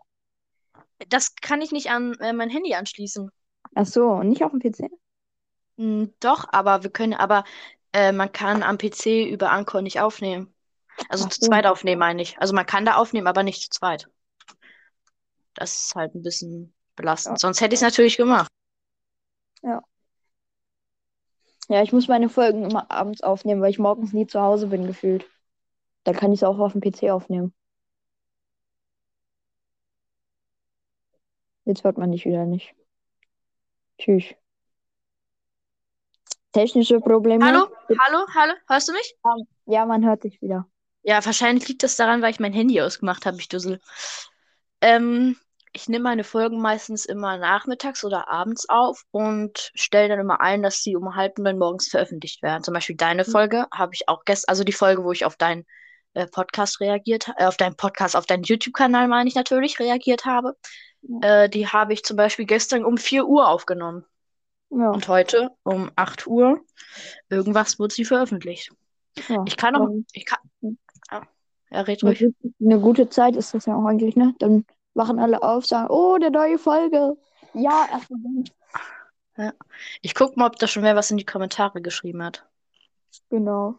Das 1.10 1.36
kann 1.36 1.62
ich 1.62 1.72
nicht 1.72 1.92
an 1.92 2.16
äh, 2.20 2.34
mein 2.34 2.50
Handy 2.50 2.74
anschließen. 2.74 3.30
Ach 3.76 3.86
so, 3.86 4.24
nicht 4.24 4.44
auf 4.44 4.52
dem 4.52 4.60
PC? 4.60 4.90
Hm, 5.78 6.14
doch, 6.20 6.46
aber 6.52 6.84
wir 6.84 6.90
können, 6.90 7.14
aber 7.14 7.44
äh, 7.92 8.12
man 8.12 8.32
kann 8.32 8.64
am 8.64 8.78
PC 8.78 9.30
über 9.30 9.52
Anchor 9.52 9.82
nicht 9.82 10.00
aufnehmen. 10.00 10.54
Also 11.10 11.26
Ach 11.26 11.30
zu 11.30 11.42
so. 11.42 11.48
zweit 11.48 11.66
aufnehmen, 11.66 12.00
meine 12.00 12.22
ich. 12.22 12.38
Also 12.40 12.56
man 12.56 12.66
kann 12.66 12.86
da 12.86 12.96
aufnehmen, 12.96 13.28
aber 13.28 13.44
nicht 13.44 13.62
zu 13.62 13.70
zweit. 13.70 14.08
Das 15.54 15.86
ist 15.86 15.96
halt 15.96 16.16
ein 16.16 16.24
bisschen 16.24 16.74
belastend. 16.96 17.36
Ja. 17.36 17.40
Sonst 17.40 17.62
hätte 17.62 17.74
ich 17.76 17.80
es 17.80 17.84
natürlich 17.84 18.18
gemacht. 18.18 18.50
Ja, 21.70 21.82
ich 21.82 21.94
muss 21.94 22.08
meine 22.08 22.30
Folgen 22.30 22.70
immer 22.70 22.92
abends 22.92 23.22
aufnehmen, 23.22 23.62
weil 23.62 23.72
ich 23.72 23.80
morgens 23.80 24.14
nie 24.14 24.28
zu 24.28 24.42
Hause 24.42 24.68
bin, 24.68 24.86
gefühlt. 24.86 25.26
Dann 26.04 26.16
kann 26.16 26.32
ich 26.32 26.40
es 26.40 26.44
auch 26.44 26.60
auf 26.60 26.74
dem 26.74 26.82
PC 26.82 27.12
aufnehmen. 27.12 27.54
Jetzt 31.66 31.84
hört 31.84 31.98
man 31.98 32.12
dich 32.12 32.26
wieder 32.26 32.46
nicht. 32.46 32.76
Tschüss. 33.98 34.36
Technische 36.52 37.00
Probleme. 37.00 37.46
Hallo, 37.46 37.68
hallo, 37.88 38.26
hallo, 38.36 38.54
hörst 38.68 38.90
du 38.90 38.94
mich? 38.94 39.16
Um, 39.24 39.48
ja, 39.66 39.86
man 39.86 40.06
hört 40.06 40.24
dich 40.24 40.42
wieder. 40.42 40.68
Ja, 41.02 41.26
wahrscheinlich 41.26 41.68
liegt 41.68 41.84
das 41.84 41.96
daran, 41.96 42.22
weil 42.22 42.32
ich 42.32 42.40
mein 42.40 42.54
Handy 42.54 42.80
ausgemacht 42.82 43.26
habe, 43.26 43.38
ich 43.38 43.50
Dussel. 43.50 43.80
Ähm, 44.82 45.38
ich 45.72 45.90
nehme 45.90 46.04
meine 46.04 46.24
Folgen 46.24 46.62
meistens 46.62 47.06
immer 47.06 47.38
nachmittags 47.38 48.04
oder 48.06 48.30
abends 48.30 48.70
auf 48.70 49.04
und 49.12 49.72
stelle 49.74 50.10
dann 50.10 50.20
immer 50.20 50.42
ein, 50.42 50.62
dass 50.62 50.84
sie 50.84 50.96
um 50.96 51.16
halb 51.16 51.40
neun 51.40 51.58
morgens 51.58 51.88
veröffentlicht 51.88 52.44
werden. 52.44 52.64
Zum 52.64 52.74
Beispiel 52.74 52.96
deine 52.96 53.26
hm. 53.26 53.32
Folge 53.32 53.66
habe 53.74 53.96
ich 53.96 54.08
auch 54.08 54.24
gestern, 54.24 54.52
also 54.52 54.64
die 54.64 54.74
Folge, 54.74 55.04
wo 55.04 55.12
ich 55.12 55.26
auf 55.26 55.36
deinen 55.36 55.66
äh, 56.14 56.28
Podcast 56.28 56.80
reagiert, 56.80 57.30
äh, 57.38 57.46
auf 57.46 57.58
deinen 57.58 57.76
Podcast, 57.76 58.16
auf 58.16 58.26
deinen 58.26 58.44
YouTube-Kanal 58.44 59.08
meine 59.08 59.28
ich 59.28 59.36
natürlich, 59.36 59.80
reagiert 59.80 60.26
habe. 60.26 60.56
Äh, 61.22 61.50
die 61.50 61.68
habe 61.68 61.94
ich 61.94 62.04
zum 62.04 62.18
Beispiel 62.18 62.46
gestern 62.46 62.86
um 62.86 62.98
4 62.98 63.26
Uhr 63.28 63.48
aufgenommen. 63.50 64.06
Ja. 64.70 64.90
Und 64.92 65.08
heute 65.08 65.52
um 65.64 65.92
8 65.96 66.26
Uhr 66.28 66.62
irgendwas 67.30 67.78
wurde 67.80 67.94
sie 67.94 68.06
veröffentlicht. 68.06 68.72
ja. 69.28 69.44
Ich 69.46 69.58
kann 69.58 69.76
Ähm, 69.76 70.06
ich 70.14 70.26
kann, 70.26 70.40
ja, 71.12 71.22
ja 71.72 71.82
red 71.82 72.02
eine, 72.04 72.12
ruhig. 72.12 72.20
gute- 72.42 72.54
eine 72.60 72.80
gute 72.80 73.10
Zeit 73.10 73.36
ist 73.36 73.54
das 73.54 73.66
ja 73.66 73.76
auch 73.76 73.86
eigentlich, 73.86 74.16
ne? 74.16 74.34
Dann 74.40 74.66
wachen 74.96 75.20
alle 75.20 75.44
auf, 75.44 75.66
sagen, 75.66 75.90
oh, 75.90 76.18
der 76.18 76.30
neue 76.32 76.58
Folge. 76.58 77.16
Ja, 77.54 77.88
erstmal 77.92 78.20
dann. 79.36 79.54
Ich 80.02 80.14
guck 80.16 80.38
mal, 80.38 80.48
ob 80.48 80.58
da 80.58 80.68
schon 80.68 80.84
wer 80.84 80.96
was 80.96 81.10
in 81.12 81.18
die 81.18 81.26
Kommentare 81.26 81.82
geschrieben 81.82 82.24
hat. 82.24 82.46
Genau. 83.30 83.76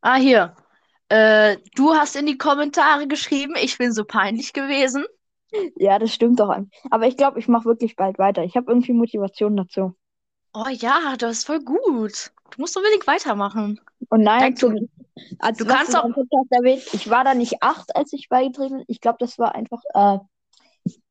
Ah, 0.00 0.16
hier. 0.16 0.54
Äh, 1.12 1.58
du 1.74 1.92
hast 1.94 2.16
in 2.16 2.24
die 2.24 2.38
Kommentare 2.38 3.06
geschrieben, 3.06 3.54
ich 3.60 3.76
bin 3.76 3.92
so 3.92 4.04
peinlich 4.04 4.54
gewesen. 4.54 5.04
Ja, 5.76 5.98
das 5.98 6.14
stimmt 6.14 6.40
doch. 6.40 6.56
Aber 6.90 7.06
ich 7.06 7.18
glaube, 7.18 7.38
ich 7.38 7.48
mache 7.48 7.66
wirklich 7.66 7.96
bald 7.96 8.18
weiter. 8.18 8.44
Ich 8.44 8.56
habe 8.56 8.70
irgendwie 8.72 8.94
Motivation 8.94 9.54
dazu. 9.54 9.94
Oh 10.54 10.68
ja, 10.70 11.14
das 11.18 11.38
ist 11.38 11.44
voll 11.46 11.60
gut. 11.60 12.30
Du 12.50 12.60
musst 12.62 12.74
unbedingt 12.78 13.06
weitermachen. 13.06 13.78
Und 14.08 14.22
nein, 14.22 14.40
Denk 14.40 14.58
zum, 14.58 14.88
als 15.38 15.58
du 15.58 15.66
kannst 15.66 15.92
du 15.92 15.98
auch- 15.98 16.08
erwähnt, 16.48 16.82
ich 16.94 17.10
war 17.10 17.24
da 17.24 17.34
nicht 17.34 17.62
acht, 17.62 17.94
als 17.94 18.14
ich 18.14 18.30
beigetreten 18.30 18.78
bin. 18.78 18.84
Ich 18.88 19.02
glaube, 19.02 19.18
das 19.20 19.38
war 19.38 19.54
einfach, 19.54 19.82
äh, 19.92 20.18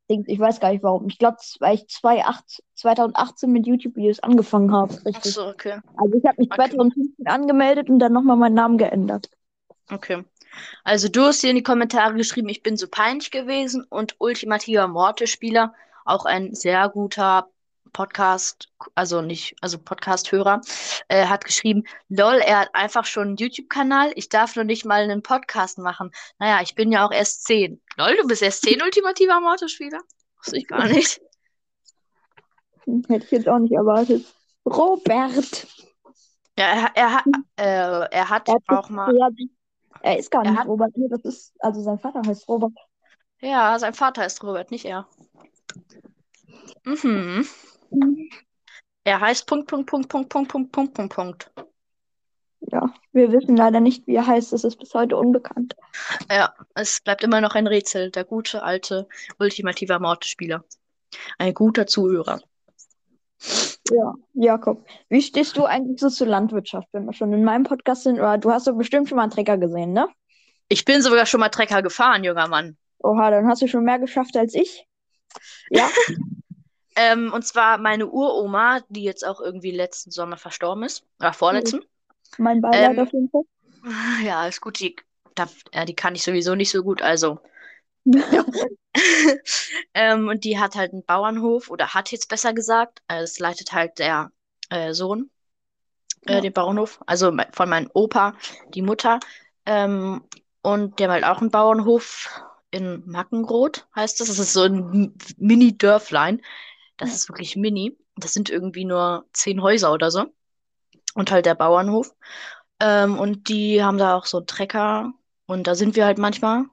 ich 0.08 0.40
weiß 0.40 0.60
gar 0.60 0.72
nicht 0.72 0.82
warum. 0.84 1.08
Ich 1.10 1.20
glaube, 1.20 1.38
weil 1.60 1.76
ich 1.76 1.88
2008 1.88 2.64
2018 2.74 3.52
mit 3.52 3.68
YouTube-Videos 3.68 4.20
angefangen 4.22 4.72
habe. 4.74 4.98
Ach 5.14 5.24
so, 5.24 5.46
okay. 5.48 5.80
Also 5.96 6.18
ich 6.18 6.26
habe 6.26 6.38
mich 6.40 6.48
Okay. 6.52 6.56
2015 6.72 7.28
angemeldet 7.28 7.90
und 7.92 8.00
dann 8.00 8.14
nochmal 8.14 8.36
meinen 8.38 8.56
Namen 8.56 8.80
geändert. 8.80 9.30
Okay. 9.92 10.24
Also 10.84 11.08
du 11.08 11.22
hast 11.24 11.42
hier 11.42 11.50
in 11.52 11.56
die 11.56 11.64
Kommentare 11.64 12.14
geschrieben, 12.14 12.50
ich 12.50 12.62
bin 12.64 12.76
so 12.78 12.88
peinlich 12.88 13.32
gewesen 13.32 13.86
und 13.90 14.16
ultimativer 14.20 14.88
Morte-Spieler, 14.88 15.74
auch 16.06 16.26
ein 16.26 16.54
sehr 16.54 16.90
guter 16.90 17.48
Podcast, 17.94 18.70
also 18.96 19.22
nicht, 19.22 19.56
also 19.62 19.78
Podcast-Hörer, 19.78 20.62
äh, 21.10 21.26
hat 21.28 21.44
geschrieben, 21.46 21.84
lol, 22.10 22.36
er 22.36 22.60
hat 22.62 22.70
einfach 22.74 23.06
schon 23.06 23.30
einen 23.30 23.38
YouTube-Kanal, 23.38 24.12
ich 24.16 24.30
darf 24.30 24.56
noch 24.56 24.64
nicht 24.64 24.86
mal 24.86 25.02
einen 25.04 25.24
Podcast 25.24 25.78
machen. 25.78 26.12
Naja, 26.40 26.62
ich 26.62 26.76
bin 26.76 26.92
ja 26.92 27.06
auch 27.06 27.12
erst 27.12 27.44
10. 27.46 27.82
Lol, 27.98 28.16
du 28.16 28.28
bist 28.28 28.42
erst 28.42 28.64
10 28.64 28.82
ultimativer 28.84 29.40
Morte-Spieler? 29.42 30.00
Wusste 30.38 30.58
ich 30.58 30.68
gar 30.68 30.88
nicht. 30.88 31.22
Hätte 33.08 33.26
ich 33.26 33.32
jetzt 33.32 33.48
auch 33.48 33.60
nicht 33.60 33.74
erwartet. 33.74 34.26
Robert! 34.66 35.68
Ja, 36.58 36.66
er, 36.66 36.92
er, 36.96 37.14
hat- 37.14 37.26
äh, 37.58 37.64
er 37.64 38.30
hat 38.30 38.48
Er, 38.50 38.56
hat 38.56 38.64
auch 38.68 38.90
mal, 38.90 39.14
er 40.04 40.18
ist 40.20 40.32
gar 40.32 40.44
Er 40.44 40.52
nicht 40.52 40.60
hat- 40.60 40.68
Robert. 40.68 40.96
Nee, 40.96 41.08
das 41.10 41.22
ist, 41.22 41.54
also 41.60 41.82
sein 41.82 42.00
Vater 42.00 42.22
heißt 42.26 42.48
Robert. 42.48 42.74
ja, 43.42 43.78
sein 43.80 43.94
Vater 43.94 44.26
ist 44.26 44.44
Robert, 44.44 44.72
nicht 44.72 44.86
er. 44.86 45.08
Mhm. 46.84 47.46
Er 49.04 49.20
heißt 49.20 49.48
Punkt, 49.48 49.68
Punkt, 49.68 49.90
Punkt, 49.90 50.10
Punkt, 50.10 50.30
Punkt, 50.30 50.50
Punkt, 50.52 50.72
Punkt, 50.72 50.94
Punkt, 50.94 51.14
Punkt. 51.16 51.52
Ja, 52.72 52.94
wir 53.12 53.32
wissen 53.32 53.58
leider 53.58 53.80
nicht, 53.80 54.06
wie 54.08 54.16
er 54.16 54.28
heißt. 54.28 54.54
Das 54.54 54.64
ist 54.64 54.78
bis 54.78 54.94
heute 54.94 55.18
unbekannt. 55.18 55.76
Ja, 56.30 56.54
es 56.76 57.02
bleibt 57.02 57.24
immer 57.24 57.42
noch 57.42 57.56
ein 57.56 57.68
Rätsel. 57.68 58.12
Der 58.12 58.24
gute, 58.24 58.62
alte, 58.64 59.08
ultimativer 59.40 60.00
Morte-Spieler. 60.00 60.64
Ein 61.40 61.54
guter 61.54 61.88
Zuhörer. 61.88 62.40
Ja, 63.90 64.14
Jakob, 64.34 64.86
wie 65.10 65.22
stehst 65.22 65.58
du 65.58 65.66
eigentlich 65.66 66.00
so 66.00 66.10
zur 66.10 66.28
Landwirtschaft, 66.28 66.88
wenn 66.92 67.06
wir 67.06 67.14
schon 67.14 67.34
in 67.34 67.44
meinem 67.44 67.64
Podcast 67.64 68.04
sind? 68.04 68.20
Oder 68.20 68.38
du 68.38 68.52
hast 68.52 68.68
doch 68.68 68.78
bestimmt 68.78 69.10
schon 69.10 69.16
mal 69.16 69.24
einen 69.24 69.32
Trecker 69.32 69.58
gesehen, 69.58 69.94
ne? 69.94 70.08
Ich 70.68 70.86
bin 70.86 71.02
sogar 71.02 71.26
schon 71.26 71.40
mal 71.40 71.50
Trecker 71.50 71.82
gefahren, 71.82 72.24
junger 72.24 72.48
Mann. 72.48 72.78
Oha, 73.00 73.32
dann 73.32 73.48
hast 73.48 73.62
du 73.62 73.68
schon 73.68 73.84
mehr 73.84 74.00
geschafft 74.00 74.38
als 74.38 74.54
ich. 74.54 74.86
Ja, 75.70 75.90
Ähm, 76.96 77.32
und 77.34 77.46
zwar 77.46 77.78
meine 77.78 78.08
Uroma, 78.08 78.82
die 78.90 79.04
jetzt 79.04 79.26
auch 79.26 79.40
irgendwie 79.40 79.72
letzten 79.72 80.12
Sommer 80.12 80.38
verstorben 80.38 80.84
ist. 80.84 81.06
Oder 81.20 81.34
vorletzten. 81.34 81.82
mein 82.38 82.62
Beileid 82.62 82.98
Ähm, 82.98 83.00
auf 83.00 83.14
jeden 83.14 83.30
Fall. 83.30 83.44
Ja, 84.24 84.48
ist 84.48 84.62
gut. 84.62 84.80
Die, 84.80 84.96
die 85.88 85.96
kann 85.96 86.16
ich 86.16 86.24
sowieso 86.24 86.56
nicht 86.56 86.70
so 86.70 86.84
gut, 86.84 87.02
also. 87.02 87.40
ähm, 89.94 90.28
und 90.28 90.44
die 90.44 90.60
hat 90.60 90.76
halt 90.76 90.94
einen 90.94 91.04
Bauernhof, 91.06 91.70
oder 91.70 91.94
hat 91.94 92.12
jetzt 92.12 92.30
besser 92.30 92.54
gesagt. 92.54 93.02
äh, 93.08 93.22
Es 93.22 93.40
leitet 93.40 93.72
halt 93.74 94.00
der 94.00 94.32
äh, 94.70 94.94
Sohn 94.94 95.30
äh, 96.26 96.36
Ja. 96.36 96.42
den 96.42 96.54
Bauernhof. 96.54 97.00
Also 97.06 97.32
von 97.54 97.70
meinem 97.70 97.90
Opa, 97.94 98.36
die 98.74 98.82
Mutter. 98.82 99.20
Ähm, 99.66 100.24
und 100.62 101.00
die 101.00 101.04
haben 101.04 101.12
halt 101.12 101.26
auch 101.26 101.40
einen 101.42 101.52
Bauernhof 101.52 102.30
in 102.72 103.04
Mackenroth, 103.06 103.88
heißt 103.96 104.20
das. 104.20 104.28
Das 104.28 104.40
ist 104.40 104.54
so 104.54 104.64
ein 104.64 105.16
Mini-Dörflein. 105.38 106.42
Das 106.98 107.10
Ja. 107.10 107.16
ist 107.16 107.30
wirklich 107.30 107.56
mini. 107.56 107.98
Das 108.18 108.34
sind 108.34 108.50
irgendwie 108.50 108.86
nur 108.86 109.26
zehn 109.34 109.62
Häuser 109.62 109.92
oder 109.94 110.12
so. 110.12 110.26
Und 111.16 111.32
halt 111.32 111.46
der 111.46 111.56
Bauernhof. 111.56 112.16
Ähm, 112.80 113.20
und 113.20 113.50
die 113.50 113.84
haben 113.84 113.98
da 113.98 114.16
auch 114.16 114.26
so 114.26 114.38
einen 114.38 114.48
Trecker. 114.48 115.14
Und 115.48 115.68
da 115.68 115.76
sind 115.76 115.96
wir 115.96 116.06
halt 116.06 116.18
manchmal. 116.18 116.66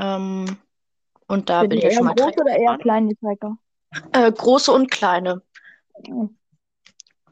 Ähm, 0.00 0.56
und 1.26 1.50
da 1.50 1.60
bin 1.60 1.70
die 1.70 1.76
ich 1.78 1.84
eher 1.84 1.92
schon 1.92 2.06
mal 2.06 2.14
groß 2.14 2.38
oder 2.38 2.52
eher 2.52 2.58
gefahren. 2.58 2.78
klein, 2.80 3.08
die 3.08 3.16
Trecker? 3.16 3.58
Äh, 4.12 4.32
große 4.32 4.72
und 4.72 4.90
kleine. 4.90 5.42
Oh. 6.08 6.30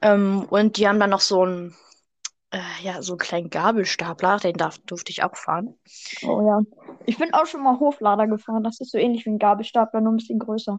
Ähm, 0.03 0.47
und 0.51 0.77
die 0.77 0.87
haben 0.87 1.01
dann 1.01 1.11
noch 1.11 1.21
so 1.21 1.43
einen, 1.43 1.75
äh, 2.51 2.61
ja, 2.83 3.01
so 3.01 3.15
einen 3.15 3.19
kleinen 3.19 3.51
Gabelstapler, 3.51 4.39
den 4.39 4.57
darf, 4.57 4.79
durfte 4.81 5.11
ich 5.11 5.23
auch 5.25 5.35
fahren. 5.35 5.75
Oh 6.23 6.43
ja. 6.43 6.61
Ich 7.07 7.19
bin 7.19 7.33
auch 7.33 7.47
schon 7.47 7.63
mal 7.63 7.81
Hoflader 7.81 8.27
gefahren. 8.27 8.63
Das 8.63 8.81
ist 8.81 8.93
so 8.93 8.99
ähnlich 8.99 9.25
wie 9.25 9.31
ein 9.31 9.39
Gabelstapler, 9.39 10.01
nur 10.01 10.13
ein 10.13 10.19
bisschen 10.19 10.39
größer. 10.39 10.79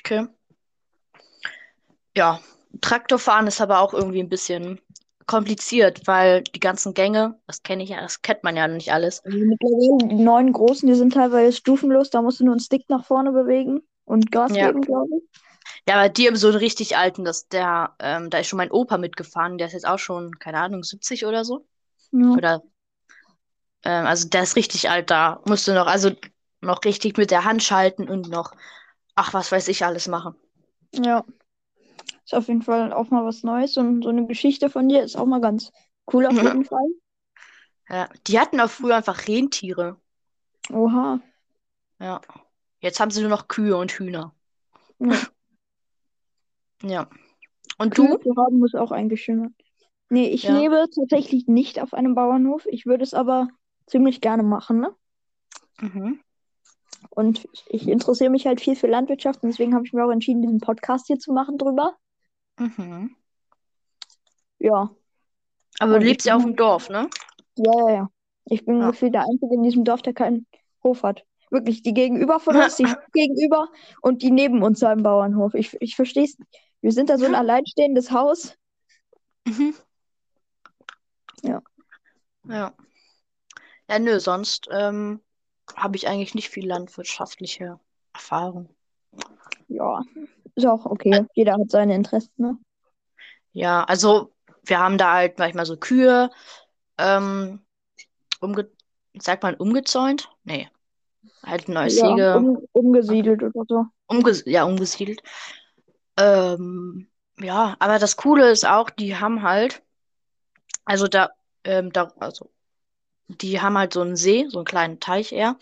Okay. 0.00 0.26
Ja, 2.14 2.40
Traktorfahren 2.80 3.46
ist 3.46 3.60
aber 3.60 3.80
auch 3.80 3.94
irgendwie 3.94 4.20
ein 4.20 4.28
bisschen 4.28 4.80
kompliziert, 5.28 6.06
weil 6.06 6.42
die 6.42 6.58
ganzen 6.60 6.94
Gänge, 6.94 7.38
das 7.46 7.62
kenne 7.62 7.84
ich 7.84 7.90
ja, 7.90 8.00
das 8.00 8.22
kennt 8.22 8.42
man 8.42 8.56
ja 8.56 8.66
nicht 8.66 8.92
alles. 8.92 9.22
Also 9.24 9.38
mittlerweile, 9.38 10.08
die 10.08 10.24
neuen 10.24 10.52
großen, 10.52 10.88
die 10.88 10.94
sind 10.94 11.12
teilweise 11.12 11.52
stufenlos. 11.56 12.10
Da 12.10 12.20
musst 12.22 12.40
du 12.40 12.44
nur 12.44 12.54
einen 12.54 12.60
Stick 12.60 12.88
nach 12.88 13.04
vorne 13.04 13.30
bewegen 13.30 13.82
und 14.04 14.32
Gas 14.32 14.54
Ja. 14.54 14.72
geben, 14.72 14.80
glaube 14.80 15.18
ich. 15.18 15.40
Ja, 15.88 15.96
aber 15.96 16.08
die 16.08 16.26
haben 16.26 16.36
so 16.36 16.48
einen 16.48 16.56
richtig 16.58 16.96
alten, 16.96 17.24
das, 17.24 17.48
der, 17.48 17.94
ähm, 17.98 18.30
da 18.30 18.38
ist 18.38 18.48
schon 18.48 18.58
mein 18.58 18.70
Opa 18.70 18.98
mitgefahren, 18.98 19.58
der 19.58 19.68
ist 19.68 19.72
jetzt 19.72 19.86
auch 19.86 19.98
schon, 19.98 20.38
keine 20.38 20.58
Ahnung, 20.60 20.82
70 20.82 21.24
oder 21.26 21.44
so. 21.44 21.66
Ja. 22.12 22.36
Oder, 22.36 22.62
ähm, 23.84 24.06
also 24.06 24.28
der 24.28 24.42
ist 24.42 24.56
richtig 24.56 24.90
alt, 24.90 25.10
da 25.10 25.40
musst 25.46 25.66
du 25.68 25.74
noch, 25.74 25.86
also 25.86 26.10
noch 26.60 26.84
richtig 26.84 27.16
mit 27.18 27.30
der 27.30 27.44
Hand 27.44 27.62
schalten 27.62 28.08
und 28.08 28.28
noch, 28.28 28.52
ach, 29.14 29.34
was 29.34 29.52
weiß 29.52 29.68
ich 29.68 29.84
alles 29.84 30.08
machen. 30.08 30.34
Ja. 30.92 31.24
Ist 32.28 32.34
auf 32.34 32.48
jeden 32.48 32.60
Fall 32.60 32.92
auch 32.92 33.08
mal 33.08 33.24
was 33.24 33.42
Neues. 33.42 33.78
Und 33.78 34.02
so 34.02 34.10
eine 34.10 34.26
Geschichte 34.26 34.68
von 34.68 34.86
dir 34.86 35.02
ist 35.02 35.16
auch 35.16 35.24
mal 35.24 35.40
ganz 35.40 35.72
cool 36.12 36.26
auf 36.26 36.34
jeden 36.34 36.66
Fall. 36.66 36.86
Ja, 37.88 38.06
die 38.26 38.38
hatten 38.38 38.60
auch 38.60 38.68
früher 38.68 38.96
einfach 38.96 39.26
Rentiere. 39.26 39.98
Oha. 40.70 41.20
Ja. 41.98 42.20
Jetzt 42.80 43.00
haben 43.00 43.10
sie 43.10 43.22
nur 43.22 43.30
noch 43.30 43.48
Kühe 43.48 43.74
und 43.78 43.92
Hühner. 43.92 44.34
Ja. 44.98 45.08
Ja. 46.82 47.08
Und 47.78 47.94
Kühe 47.94 48.06
du? 48.06 48.18
zu 48.18 48.36
haben 48.36 48.60
muss 48.60 48.74
auch 48.76 48.92
eigentlich 48.92 49.24
schön. 49.24 49.52
Nee, 50.10 50.28
ich 50.28 50.44
Ja. 50.44 50.56
lebe 50.56 50.86
tatsächlich 50.94 51.48
nicht 51.48 51.80
auf 51.80 51.92
einem 51.92 52.14
Bauernhof. 52.14 52.66
Ich 52.66 52.86
würde 52.86 53.02
es 53.02 53.14
aber 53.14 53.48
ziemlich 53.86 54.20
gerne 54.20 54.44
machen, 54.44 54.78
ne? 54.78 54.94
Mhm. 55.80 56.20
Und 57.10 57.48
ich, 57.52 57.64
ich 57.68 57.88
interessiere 57.88 58.30
mich 58.30 58.46
halt 58.46 58.60
viel 58.60 58.76
für 58.76 58.86
Landwirtschaft 58.86 59.42
und 59.42 59.48
deswegen 59.48 59.74
habe 59.74 59.84
ich 59.86 59.92
mir 59.92 60.04
auch 60.04 60.12
entschieden, 60.12 60.40
diesen 60.42 60.60
Podcast 60.60 61.08
hier 61.08 61.18
zu 61.18 61.32
machen 61.32 61.58
drüber. 61.58 61.96
Mhm. 62.58 63.16
Ja. 64.58 64.90
Aber 65.78 65.94
Und 65.94 66.00
du 66.00 66.06
lebst 66.06 66.26
ja 66.26 66.36
auf 66.36 66.42
dem 66.42 66.56
Dorf, 66.56 66.88
ne? 66.88 67.08
Ja, 67.56 67.72
ja, 67.86 67.94
ja. 67.94 68.10
Ich 68.46 68.64
bin 68.64 68.80
Ja. 68.80 68.90
gefühlt 68.90 69.14
der 69.14 69.22
Einzige 69.22 69.54
in 69.54 69.62
diesem 69.62 69.84
Dorf, 69.84 70.02
der 70.02 70.14
keinen 70.14 70.46
Hof 70.82 71.02
hat. 71.02 71.24
Wirklich, 71.50 71.82
die 71.82 71.94
gegenüber 71.94 72.40
von 72.40 72.56
uns, 72.56 72.76
die 72.76 72.84
gegenüber 73.12 73.68
und 74.02 74.22
die 74.22 74.30
neben 74.30 74.62
uns 74.62 74.82
haben 74.82 75.02
Bauernhof. 75.02 75.54
Ich, 75.54 75.76
ich 75.80 75.96
verstehe 75.96 76.24
es 76.24 76.38
nicht. 76.38 76.50
Wir 76.80 76.92
sind 76.92 77.10
da 77.10 77.18
so 77.18 77.26
ein 77.26 77.34
alleinstehendes 77.34 78.10
Haus. 78.10 78.56
Mhm. 79.46 79.74
Ja. 81.42 81.62
Ja. 82.44 82.74
Ja, 83.90 83.98
nö, 83.98 84.20
sonst 84.20 84.68
ähm, 84.70 85.20
habe 85.74 85.96
ich 85.96 86.08
eigentlich 86.08 86.34
nicht 86.34 86.50
viel 86.50 86.66
landwirtschaftliche 86.66 87.80
Erfahrung. 88.12 88.68
Ja, 89.68 90.02
ist 90.58 90.66
auch 90.66 90.84
okay. 90.86 91.24
Jeder 91.34 91.54
hat 91.54 91.70
seine 91.70 91.94
Interessen, 91.94 92.32
ne? 92.36 92.58
Ja, 93.52 93.84
also 93.84 94.32
wir 94.64 94.78
haben 94.78 94.98
da 94.98 95.14
halt 95.14 95.38
manchmal 95.38 95.66
so 95.66 95.76
Kühe, 95.76 96.30
ähm, 96.98 97.60
umge 98.40 98.70
sagt 99.20 99.42
man 99.42 99.54
umgezäunt? 99.54 100.30
Nee. 100.44 100.68
Halt 101.44 101.68
ein 101.68 101.72
neues 101.72 101.96
Ja, 101.96 102.14
Gehege. 102.14 102.36
um, 102.36 102.68
umgesiedelt 102.72 103.42
oder 103.42 103.64
so. 103.66 103.86
Umges 104.06 104.44
ja, 104.46 104.64
umgesiedelt. 104.64 105.22
Ähm, 106.16 107.08
ja, 107.40 107.76
aber 107.78 107.98
das 107.98 108.16
Coole 108.16 108.50
ist 108.50 108.66
auch, 108.66 108.90
die 108.90 109.16
haben 109.16 109.42
halt, 109.42 109.82
also 110.84 111.06
da, 111.06 111.30
ähm, 111.64 111.92
da, 111.92 112.12
also, 112.18 112.50
die 113.28 113.60
haben 113.60 113.76
halt 113.78 113.92
so 113.92 114.00
einen 114.00 114.16
See, 114.16 114.46
so 114.48 114.58
einen 114.58 114.64
kleinen 114.66 115.00
Teich 115.00 115.32
eher, 115.32 115.56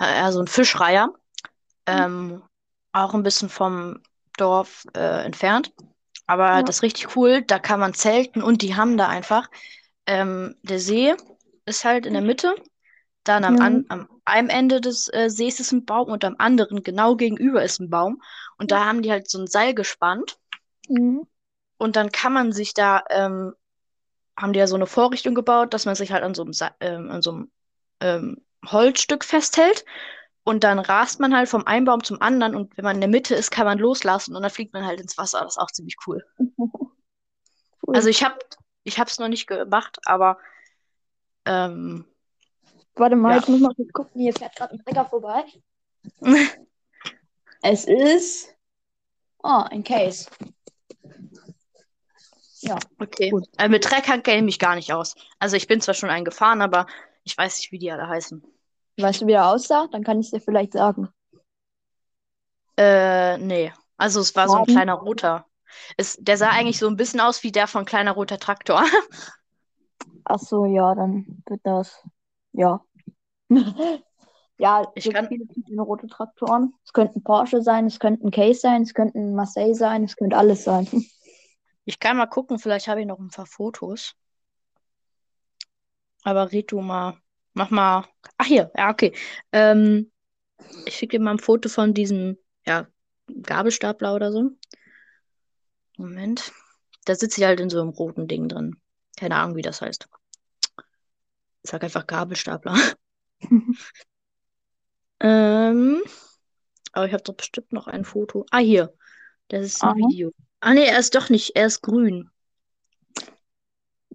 äh, 0.00 0.30
so 0.32 0.38
einen 0.38 0.48
Fischreiher, 0.48 1.12
ähm, 1.86 2.42
auch 2.92 3.14
ein 3.14 3.22
bisschen 3.22 3.48
vom 3.48 4.00
Dorf 4.36 4.86
äh, 4.94 5.24
entfernt. 5.24 5.72
Aber 6.26 6.46
Ja. 6.56 6.62
das 6.62 6.76
ist 6.76 6.82
richtig 6.82 7.16
cool, 7.16 7.42
da 7.42 7.58
kann 7.58 7.80
man 7.80 7.94
zelten 7.94 8.42
und 8.42 8.62
die 8.62 8.74
haben 8.74 8.96
da 8.96 9.08
einfach, 9.08 9.48
ähm, 10.06 10.56
der 10.62 10.80
See 10.80 11.14
ist 11.66 11.84
halt 11.84 12.06
in 12.06 12.12
der 12.14 12.22
Mitte, 12.22 12.54
dann 13.24 13.44
am, 13.44 13.56
Ja. 13.56 13.62
an, 13.62 13.84
am 13.88 14.08
einem 14.24 14.48
Ende 14.48 14.80
des 14.80 15.08
äh, 15.12 15.30
Sees 15.30 15.60
ist 15.60 15.72
ein 15.72 15.84
Baum 15.84 16.08
und 16.10 16.24
am 16.24 16.34
anderen 16.38 16.82
genau 16.82 17.16
gegenüber 17.16 17.62
ist 17.62 17.80
ein 17.80 17.90
Baum. 17.90 18.20
Und 18.58 18.72
da 18.72 18.84
haben 18.84 19.02
die 19.02 19.10
halt 19.10 19.30
so 19.30 19.38
ein 19.38 19.46
Seil 19.46 19.72
gespannt. 19.74 20.38
Mhm. 20.88 21.26
Und 21.78 21.96
dann 21.96 22.10
kann 22.10 22.32
man 22.32 22.52
sich 22.52 22.74
da, 22.74 23.04
ähm, 23.10 23.54
haben 24.36 24.52
die 24.52 24.58
ja 24.58 24.66
so 24.66 24.74
eine 24.76 24.86
Vorrichtung 24.86 25.34
gebaut, 25.34 25.74
dass 25.74 25.86
man 25.86 25.94
sich 25.94 26.12
halt 26.12 26.24
an 26.24 26.34
so 26.34 26.42
einem, 26.42 26.52
ähm, 26.80 27.10
an 27.10 27.22
so 27.22 27.32
einem 27.32 27.50
ähm, 28.00 28.44
Holzstück 28.66 29.24
festhält. 29.24 29.84
Und 30.46 30.62
dann 30.62 30.78
rast 30.78 31.18
man 31.18 31.34
halt 31.34 31.48
vom 31.48 31.66
einen 31.66 31.86
Baum 31.86 32.04
zum 32.04 32.22
anderen. 32.22 32.54
Und 32.54 32.76
wenn 32.76 32.84
man 32.84 32.94
in 32.94 33.00
der 33.00 33.10
Mitte 33.10 33.34
ist, 33.34 33.50
kann 33.50 33.66
man 33.66 33.78
loslassen 33.78 34.36
und 34.36 34.42
dann 34.42 34.50
fliegt 34.50 34.72
man 34.74 34.86
halt 34.86 35.00
ins 35.00 35.18
Wasser. 35.18 35.40
Das 35.40 35.54
ist 35.54 35.58
auch 35.58 35.70
ziemlich 35.72 35.96
cool. 36.06 36.24
Cool. 37.82 37.94
Also 37.94 38.08
ich 38.08 38.24
habe 38.24 38.34
ich 38.82 38.98
hab's 38.98 39.20
noch 39.20 39.28
nicht 39.28 39.46
gemacht, 39.46 39.98
aber 40.06 40.38
ähm, 41.44 42.04
Warte 42.96 43.14
mal, 43.14 43.30
ja. 43.30 43.36
jetzt 43.36 43.48
muss 43.48 43.60
man 43.60 43.76
kurz 43.76 43.92
gucken. 43.92 44.20
Hier 44.20 44.32
fährt 44.32 44.56
gerade 44.56 44.74
ein 44.74 44.84
Trecker 44.84 45.04
vorbei. 45.04 45.44
Es 47.62 47.84
ist. 47.84 48.52
Oh, 49.42 49.64
ein 49.70 49.84
Case. 49.84 50.28
Ja, 52.60 52.76
Okay. 52.98 53.30
Gut. 53.30 53.46
Äh, 53.58 53.68
mit 53.68 53.84
Treckern 53.84 54.24
kenne 54.24 54.38
ich 54.38 54.44
mich 54.44 54.58
gar 54.58 54.74
nicht 54.74 54.92
aus. 54.92 55.14
Also 55.38 55.56
ich 55.56 55.68
bin 55.68 55.80
zwar 55.80 55.94
schon 55.94 56.10
einen 56.10 56.24
gefahren, 56.24 56.60
aber 56.60 56.86
ich 57.22 57.38
weiß 57.38 57.58
nicht, 57.58 57.70
wie 57.70 57.78
die 57.78 57.90
alle 57.92 58.08
heißen. 58.08 58.42
Weißt 58.96 59.22
du, 59.22 59.26
wie 59.26 59.32
er 59.32 59.48
aussah? 59.48 59.88
Dann 59.92 60.04
kann 60.04 60.20
ich 60.20 60.26
es 60.26 60.30
dir 60.32 60.40
vielleicht 60.40 60.72
sagen. 60.72 61.08
Äh, 62.76 63.38
nee. 63.38 63.72
Also 63.96 64.20
es 64.20 64.34
war 64.36 64.48
so 64.48 64.56
ein 64.58 64.66
kleiner 64.66 64.94
roter. 64.94 65.46
Es, 65.96 66.16
der 66.20 66.36
sah 66.36 66.50
eigentlich 66.50 66.78
so 66.78 66.86
ein 66.88 66.96
bisschen 66.96 67.20
aus 67.20 67.42
wie 67.42 67.52
der 67.52 67.66
von 67.66 67.84
kleiner 67.84 68.12
roter 68.12 68.38
Traktor. 68.38 68.82
Ach 70.24 70.38
so, 70.38 70.64
ja, 70.66 70.94
dann 70.94 71.42
wird 71.46 71.60
das. 71.64 72.02
Ja. 72.52 72.80
Ja, 74.58 74.90
Ich 74.94 75.10
kann- 75.12 75.28
viele 75.28 75.44
verschiedene 75.44 75.82
rote 75.82 76.06
Traktoren. 76.06 76.72
Es 76.82 76.94
könnten 76.94 77.22
Porsche 77.22 77.60
sein, 77.60 77.84
es 77.86 77.98
könnten 77.98 78.30
Case 78.30 78.60
sein, 78.60 78.82
es 78.82 78.94
könnten 78.94 79.34
Marseille 79.34 79.74
sein, 79.74 80.02
es 80.04 80.16
könnte 80.16 80.36
alles 80.36 80.64
sein. 80.64 80.88
Ich 81.88 82.00
kann 82.00 82.16
mal 82.16 82.26
gucken, 82.26 82.58
vielleicht 82.58 82.88
habe 82.88 83.00
ich 83.02 83.06
noch 83.06 83.20
ein 83.20 83.28
paar 83.28 83.46
Fotos. 83.46 84.14
Aber 86.24 86.50
red 86.50 86.72
du 86.72 86.80
mal. 86.80 87.16
Mach 87.56 87.70
mal. 87.70 88.06
Ach 88.36 88.44
hier, 88.44 88.70
ja, 88.76 88.90
okay. 88.90 89.14
Ähm, 89.50 90.12
ich 90.84 90.94
schicke 90.94 91.16
dir 91.16 91.24
mal 91.24 91.30
ein 91.30 91.38
Foto 91.38 91.70
von 91.70 91.94
diesem, 91.94 92.36
ja, 92.66 92.86
Gabelstapler 93.42 94.14
oder 94.14 94.30
so. 94.30 94.50
Moment. 95.96 96.52
Da 97.06 97.14
sitzt 97.14 97.36
sie 97.36 97.46
halt 97.46 97.58
in 97.60 97.70
so 97.70 97.80
einem 97.80 97.88
roten 97.88 98.28
Ding 98.28 98.48
drin. 98.48 98.76
Keine 99.16 99.36
Ahnung, 99.36 99.56
wie 99.56 99.62
das 99.62 99.80
heißt. 99.80 100.06
Ich 101.62 101.70
sag 101.70 101.82
einfach 101.82 102.06
Gabelstapler. 102.06 102.76
Ähm, 105.18 106.02
aber 106.92 107.06
ich 107.06 107.14
habe 107.14 107.22
doch 107.22 107.34
bestimmt 107.34 107.72
noch 107.72 107.86
ein 107.86 108.04
Foto. 108.04 108.44
Ah, 108.50 108.58
hier. 108.58 108.92
Das 109.48 109.64
ist 109.64 109.82
ein 109.82 109.88
Aha. 109.88 109.96
Video. 109.96 110.30
Ah, 110.60 110.74
nee, 110.74 110.84
er 110.84 110.98
ist 110.98 111.14
doch 111.14 111.30
nicht. 111.30 111.56
Er 111.56 111.64
ist 111.64 111.80
grün. 111.80 112.30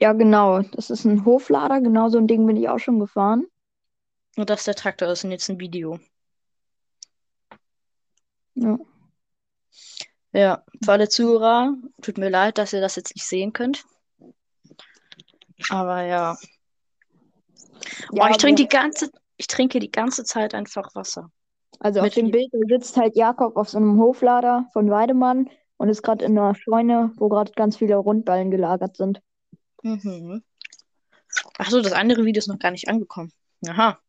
Ja, 0.01 0.13
genau. 0.13 0.63
Das 0.63 0.89
ist 0.89 1.05
ein 1.05 1.25
Hoflader. 1.25 1.79
Genau 1.79 2.09
so 2.09 2.17
ein 2.17 2.25
Ding 2.25 2.47
bin 2.47 2.57
ich 2.57 2.67
auch 2.67 2.79
schon 2.79 2.99
gefahren. 2.99 3.45
Und 4.35 4.49
das 4.49 4.61
ist 4.61 4.67
der 4.67 4.75
Traktor. 4.75 5.09
Ist 5.09 5.23
jetzt 5.23 5.47
ein 5.49 5.59
Video. 5.59 5.99
Ja. 8.55 8.79
Ja, 10.33 10.63
für 10.83 10.93
alle 10.93 11.07
Zuhörer, 11.07 11.75
tut 12.01 12.17
mir 12.17 12.29
leid, 12.29 12.57
dass 12.57 12.73
ihr 12.73 12.81
das 12.81 12.95
jetzt 12.95 13.13
nicht 13.15 13.27
sehen 13.27 13.53
könnt. 13.53 13.83
Aber 15.69 16.01
ja. 16.01 16.35
Ja, 18.11 18.25
oh, 18.25 18.27
ich 18.31 18.37
trinke 18.37 18.63
die 18.63 18.69
ganze, 18.69 19.11
ich 19.37 19.47
trinke 19.47 19.79
die 19.79 19.91
ganze 19.91 20.23
Zeit 20.23 20.55
einfach 20.55 20.95
Wasser. 20.95 21.29
Also 21.79 21.99
auf 21.99 22.05
mit 22.05 22.15
dem 22.15 22.31
viel- 22.31 22.49
Bild 22.49 22.69
sitzt 22.69 22.97
halt 22.97 23.15
Jakob 23.15 23.55
auf 23.57 23.69
so 23.69 23.77
einem 23.77 23.99
Hoflader 23.99 24.67
von 24.73 24.89
Weidemann 24.89 25.49
und 25.77 25.89
ist 25.89 26.01
gerade 26.01 26.25
in 26.25 26.39
einer 26.39 26.55
Scheune, 26.55 27.11
wo 27.17 27.27
gerade 27.29 27.51
ganz 27.51 27.77
viele 27.77 27.97
Rundballen 27.97 28.49
gelagert 28.49 28.95
sind. 28.97 29.21
Mhm. 29.83 30.43
Ach 31.57 31.69
so, 31.69 31.81
das 31.81 31.93
andere 31.93 32.25
Video 32.25 32.39
ist 32.39 32.47
noch 32.47 32.59
gar 32.59 32.71
nicht 32.71 32.87
angekommen. 32.87 33.31
Aha. 33.67 33.99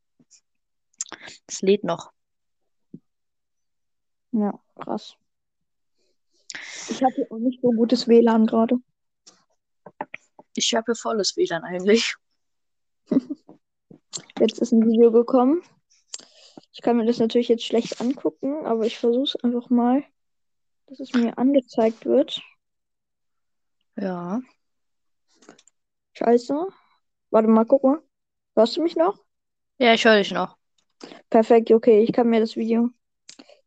Das 1.46 1.62
lädt 1.62 1.84
noch. 1.84 2.12
Ja, 4.32 4.58
krass. 4.76 5.16
Ich 6.88 7.02
hatte 7.02 7.26
auch 7.30 7.38
nicht 7.38 7.60
so 7.60 7.70
gutes 7.70 8.08
WLAN 8.08 8.46
gerade. 8.46 8.76
Ich 10.54 10.74
habe 10.74 10.84
hier 10.86 10.94
volles 10.94 11.36
WLAN 11.36 11.64
eigentlich. 11.64 12.14
Jetzt 14.38 14.58
ist 14.58 14.72
ein 14.72 14.86
Video 14.86 15.12
gekommen. 15.12 15.62
Ich 16.72 16.82
kann 16.82 16.96
mir 16.96 17.06
das 17.06 17.18
natürlich 17.18 17.48
jetzt 17.48 17.64
schlecht 17.64 18.00
angucken, 18.00 18.66
aber 18.66 18.86
ich 18.86 18.98
versuche 18.98 19.24
es 19.24 19.36
einfach 19.36 19.70
mal, 19.70 20.04
dass 20.86 21.00
es 21.00 21.12
mir 21.12 21.36
angezeigt 21.38 22.06
wird. 22.06 22.40
Ja. 23.96 24.40
Scheiße. 26.22 26.66
Warte 27.30 27.48
mal, 27.48 27.64
guck 27.64 27.82
mal. 27.82 28.00
Hörst 28.54 28.76
du 28.76 28.82
mich 28.82 28.96
noch? 28.96 29.18
Ja, 29.78 29.94
ich 29.94 30.04
höre 30.04 30.18
dich 30.18 30.30
noch. 30.30 30.56
Perfekt, 31.30 31.70
okay, 31.72 32.02
ich 32.02 32.12
kann 32.12 32.28
mir 32.28 32.38
das 32.40 32.56
Video. 32.56 32.90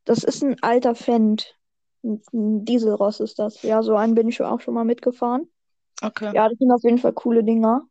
Das 0.06 0.24
ist 0.24 0.44
ein 0.44 0.62
alter 0.62 0.96
Fendt. 0.96 1.58
Ein 2.04 2.64
Dieselross 2.64 3.20
ist 3.20 3.40
das. 3.40 3.62
Ja, 3.64 3.84
so 3.84 3.96
einen 3.96 4.16
bin 4.16 4.30
ich 4.30 4.42
auch 4.42 4.62
schon 4.62 4.74
mal 4.74 4.86
mitgefahren. 4.86 5.50
Okay. 6.02 6.32
Ja, 6.34 6.48
das 6.48 6.58
sind 6.58 6.72
auf 6.72 6.84
jeden 6.84 7.00
Fall 7.00 7.14
coole 7.14 7.44
Dinger. 7.44 7.82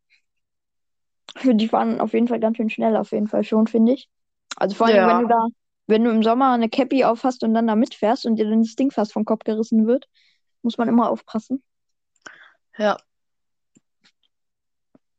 Die 1.43 1.69
fahren 1.69 2.01
auf 2.01 2.15
jeden 2.15 2.29
Fall 2.29 2.41
ganz 2.41 2.57
schön 2.57 2.71
schnell, 2.71 2.97
auf 2.97 3.11
jeden 3.11 3.29
Fall 3.29 3.45
schon, 3.45 3.67
finde 3.67 3.93
ich. 3.93 4.09
Also 4.57 4.77
vor 4.77 4.87
allem, 4.87 4.97
Ja. 4.97 5.09
wenn 5.09 5.23
du 5.23 5.29
da, 5.29 5.47
wenn 5.89 6.05
du 6.05 6.11
im 6.11 6.23
Sommer 6.23 6.53
eine 6.53 6.69
Cappy 6.71 7.05
auf 7.05 7.25
hast 7.25 7.43
und 7.43 7.53
dann 7.55 7.67
da 7.67 7.75
mitfährst 7.75 8.25
und 8.25 8.37
dir 8.37 8.49
dann 8.49 8.63
das 8.63 8.77
Ding 8.77 8.91
fast 8.93 9.13
vom 9.13 9.25
Kopf 9.25 9.45
gerissen 9.45 9.87
wird, 9.87 10.09
muss 10.63 10.79
man 10.79 10.89
immer 10.89 11.11
aufpassen. 11.11 11.63
Ja. 12.79 12.97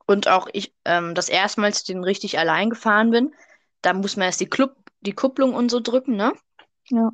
Und 0.08 0.28
auch 0.28 0.48
ich, 0.54 0.74
ähm, 0.86 1.16
das 1.16 1.30
erste 1.30 1.62
Mal, 1.62 1.68
als 1.68 1.80
ich 1.80 1.86
den 1.86 2.04
richtig 2.04 2.38
allein 2.38 2.70
gefahren 2.70 3.12
bin, 3.12 3.34
da 3.82 3.94
muss 3.94 4.18
man 4.18 4.26
erst 4.28 4.40
die, 4.40 4.50
Club, 4.50 4.76
die 5.02 5.14
Kupplung 5.14 5.54
und 5.54 5.70
so 5.70 5.80
drücken, 5.80 6.16
ne? 6.16 6.34
Ja. 6.90 7.12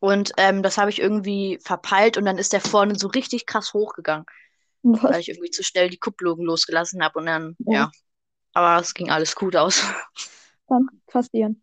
Und 0.00 0.32
ähm, 0.36 0.62
das 0.62 0.76
habe 0.76 0.90
ich 0.90 1.00
irgendwie 1.00 1.58
verpeilt 1.62 2.16
und 2.16 2.24
dann 2.24 2.38
ist 2.38 2.52
der 2.52 2.60
vorne 2.60 2.96
so 2.98 3.08
richtig 3.08 3.46
krass 3.46 3.72
hochgegangen, 3.72 4.26
Und 4.82 5.02
weil 5.02 5.10
was? 5.10 5.18
ich 5.20 5.28
irgendwie 5.28 5.50
zu 5.50 5.62
schnell 5.62 5.88
die 5.88 5.98
Kupplung 5.98 6.42
losgelassen 6.44 7.02
habe 7.02 7.18
und 7.18 7.26
dann, 7.26 7.56
Ja. 7.60 7.72
ja. 7.74 7.90
Aber 8.52 8.80
es 8.80 8.94
ging 8.94 9.10
alles 9.10 9.34
gut 9.34 9.56
aus. 9.56 9.82
kann 10.68 10.88
passieren. 11.06 11.62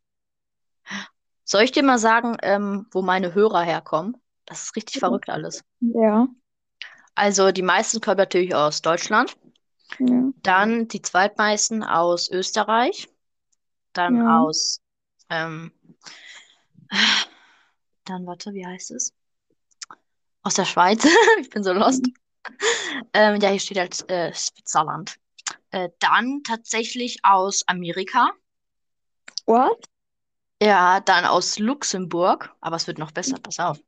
Soll 1.43 1.63
ich 1.63 1.71
dir 1.71 1.83
mal 1.83 1.99
sagen, 1.99 2.37
ähm, 2.41 2.87
wo 2.91 3.01
meine 3.03 3.33
Hörer 3.35 3.61
herkommen? 3.61 4.17
Das 4.45 4.63
ist 4.63 4.75
richtig 4.75 4.95
Ja. 4.95 4.99
verrückt 5.01 5.29
alles. 5.29 5.63
Ja. 5.81 6.27
Also 7.15 7.51
die 7.51 7.61
meisten 7.61 8.01
kommen 8.01 8.17
natürlich 8.17 8.55
aus 8.55 8.81
Deutschland, 8.81 9.35
Ja. 9.99 10.31
dann 10.43 10.87
die 10.87 11.01
zweitmeisten 11.01 11.83
aus 11.83 12.29
Österreich, 12.29 13.09
dann 13.93 14.15
Ja. 14.17 14.39
aus, 14.39 14.81
ähm, 15.29 15.71
dann 18.05 18.25
warte, 18.25 18.53
wie 18.53 18.65
heißt 18.65 18.91
es? 18.91 19.13
Aus 20.43 20.55
der 20.55 20.65
Schweiz. 20.65 21.05
Ich 21.39 21.49
bin 21.49 21.63
so 21.63 21.73
lost. 21.73 22.05
Ähm, 23.13 23.39
ja, 23.39 23.49
hier 23.49 23.59
steht 23.59 23.77
halt 23.77 24.09
äh, 24.09 24.33
Switzerland. 24.33 25.15
Äh, 25.71 25.89
dann 25.99 26.41
tatsächlich 26.43 27.19
aus 27.23 27.67
Amerika. 27.67 28.31
What? 29.45 29.85
Ja, 30.61 30.99
dann 30.99 31.25
aus 31.25 31.59
Luxemburg, 31.59 32.55
aber 32.61 32.75
es 32.75 32.87
wird 32.87 32.97
noch 32.99 33.11
besser, 33.11 33.37
pass 33.39 33.59
auf. 33.59 33.79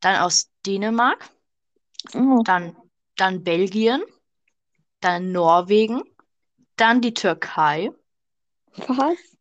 Dann 0.00 0.20
aus 0.20 0.50
Dänemark, 0.64 1.28
Oh, 2.14 2.42
dann, 2.44 2.76
dann 3.16 3.42
Belgien, 3.42 4.02
dann 5.06 5.32
Norwegen, 5.32 6.02
dann 6.76 7.00
die 7.02 7.14
Türkei, 7.14 7.90
was? 8.88 9.36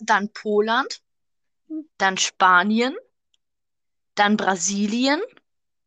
dann 0.00 0.30
Poland, 0.32 1.02
dann 1.98 2.16
Spanien, 2.18 2.96
dann 4.14 4.36
Brasilien 4.36 5.20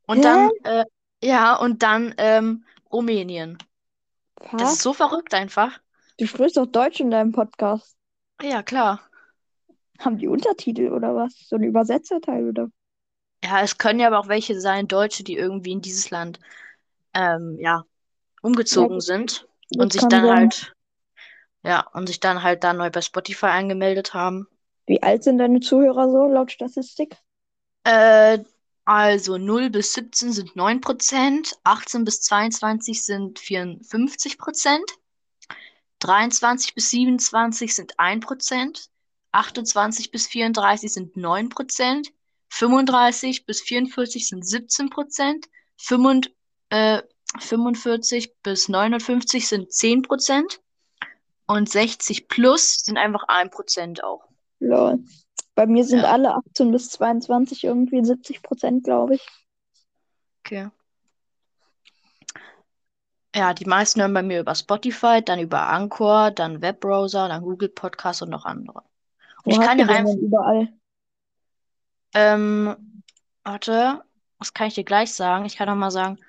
und 0.07 0.23
Hä? 0.23 0.23
dann, 0.25 0.51
äh, 0.63 0.85
ja, 1.23 1.55
und 1.55 1.83
dann 1.83 2.13
ähm, 2.17 2.65
Rumänien. 2.91 3.57
Das 4.57 4.71
Was? 4.71 4.73
ist 4.73 4.81
so 4.83 4.93
verrückt 4.93 5.33
einfach. 5.33 5.79
Du 6.17 6.25
sprichst 6.25 6.55
doch 6.55 6.67
Deutsch 6.67 7.01
in 7.01 7.11
deinem 7.11 7.33
Podcast. 7.33 7.97
Ja, 8.41 8.61
klar. 8.63 8.99
Haben 9.99 10.17
die 10.17 10.27
Untertitel 10.27 10.89
oder 10.91 11.15
was? 11.15 11.33
So 11.47 11.55
ein 11.55 11.63
Übersetzerteil 11.63 12.49
oder? 12.49 12.69
Ja, 13.43 13.61
es 13.61 13.77
können 13.77 13.99
ja 13.99 14.07
aber 14.07 14.19
auch 14.19 14.27
welche 14.27 14.59
sein, 14.59 14.87
Deutsche, 14.87 15.23
die 15.23 15.35
irgendwie 15.35 15.71
in 15.71 15.81
dieses 15.81 16.09
Land 16.11 16.39
ähm, 17.15 17.57
ja, 17.59 17.85
umgezogen 18.41 18.97
das- 18.97 19.05
sind 19.05 19.47
und 19.77 19.93
sich 19.93 20.01
dann 20.01 20.25
sein. 20.25 20.37
halt, 20.37 20.73
ja, 21.63 21.87
und 21.93 22.07
sich 22.07 22.19
dann 22.19 22.43
halt 22.43 22.63
da 22.63 22.73
neu 22.73 22.89
bei 22.89 23.01
Spotify 23.01 23.47
angemeldet 23.47 24.13
haben. 24.13 24.47
Wie 24.87 25.01
alt 25.01 25.23
sind 25.23 25.37
deine 25.37 25.59
Zuhörer 25.59 26.09
so 26.11 26.25
laut 26.25 26.51
Statistik? 26.51 27.15
Äh, 27.83 28.39
also 28.83 29.37
0 29.37 29.69
bis 29.69 29.93
17 29.93 30.33
sind 30.33 30.55
9%, 30.55 31.55
18 31.63 32.03
bis 32.03 32.21
22 32.21 33.03
sind 33.03 33.39
54%, 33.39 34.79
23 35.99 36.73
bis 36.73 36.89
27 36.89 37.75
sind 37.75 37.99
1%, 37.99 38.89
28 39.31 40.11
bis 40.11 40.27
34 40.27 40.91
sind 40.91 41.15
9%, 41.15 42.07
35 42.49 43.45
bis 43.45 43.61
44 43.61 44.27
sind 44.27 44.43
17%, 44.43 45.45
45, 45.77 46.33
äh, 46.69 47.01
45 47.39 48.35
bis 48.43 48.67
59 48.69 49.47
sind 49.47 49.71
10% 49.71 50.59
und 51.47 51.69
60 51.69 52.27
plus 52.27 52.79
sind 52.83 52.97
einfach 52.97 53.27
1% 53.27 54.03
auch. 54.03 54.27
Lol. 54.59 54.99
Bei 55.55 55.65
mir 55.65 55.83
sind 55.83 55.99
Ja. 55.99 56.11
alle 56.11 56.35
18 56.35 56.71
bis 56.71 56.89
22 56.89 57.63
irgendwie 57.63 58.03
70 58.03 58.41
Prozent, 58.41 58.83
glaube 58.83 59.15
ich. 59.15 59.27
Okay. 60.43 60.69
Ja, 63.35 63.53
die 63.53 63.65
meisten 63.65 64.01
hören 64.01 64.13
bei 64.13 64.23
mir 64.23 64.41
über 64.41 64.55
Spotify, 64.55 65.21
dann 65.23 65.39
über 65.39 65.67
Anchor, 65.69 66.31
dann 66.31 66.61
Webbrowser, 66.61 67.29
dann 67.29 67.43
Google 67.43 67.69
Podcast 67.69 68.21
und 68.21 68.29
noch 68.29 68.45
andere. 68.45 68.83
Wo 69.43 69.51
Ich 69.51 69.59
kann 69.59 69.77
denn 69.77 69.89
einfach, 69.89 70.13
überall? 70.15 70.67
ähm, 72.13 73.03
warte, 73.43 74.03
was 74.37 74.53
kann 74.53 74.67
ich 74.67 74.73
dir 74.75 74.83
gleich 74.83 75.13
sagen? 75.13 75.45
Ich 75.45 75.55
kann 75.55 75.69
auch 75.69 75.75
mal 75.75 75.91
sagen, 75.91 76.19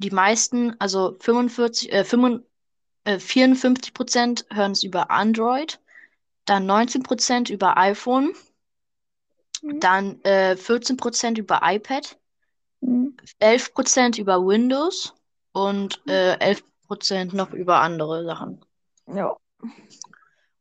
die 0.00 0.10
meisten, 0.10 0.74
also 0.80 1.16
45, 1.20 1.92
äh, 1.92 2.04
55, 2.04 2.48
äh, 3.04 3.18
54 3.18 3.94
Prozent 3.94 4.46
hören 4.50 4.72
es 4.72 4.82
über 4.82 5.10
Android, 5.10 5.78
dann 6.46 6.66
19 6.66 7.02
Prozent 7.02 7.50
über 7.50 7.76
iPhone, 7.76 8.32
Hm. 9.60 9.80
dann 9.80 10.20
äh, 10.22 10.56
14 10.56 10.96
Prozent 10.96 11.38
über 11.38 11.60
iPad, 11.62 12.18
Hm. 12.80 13.14
11 13.40 13.74
Prozent 13.74 14.18
über 14.18 14.38
Windows 14.44 15.14
und 15.52 16.00
äh, 16.08 16.38
11 16.38 16.64
Prozent 16.86 17.34
noch 17.34 17.52
über 17.52 17.80
andere 17.80 18.24
Sachen. 18.24 18.64
Ja. 19.06 19.36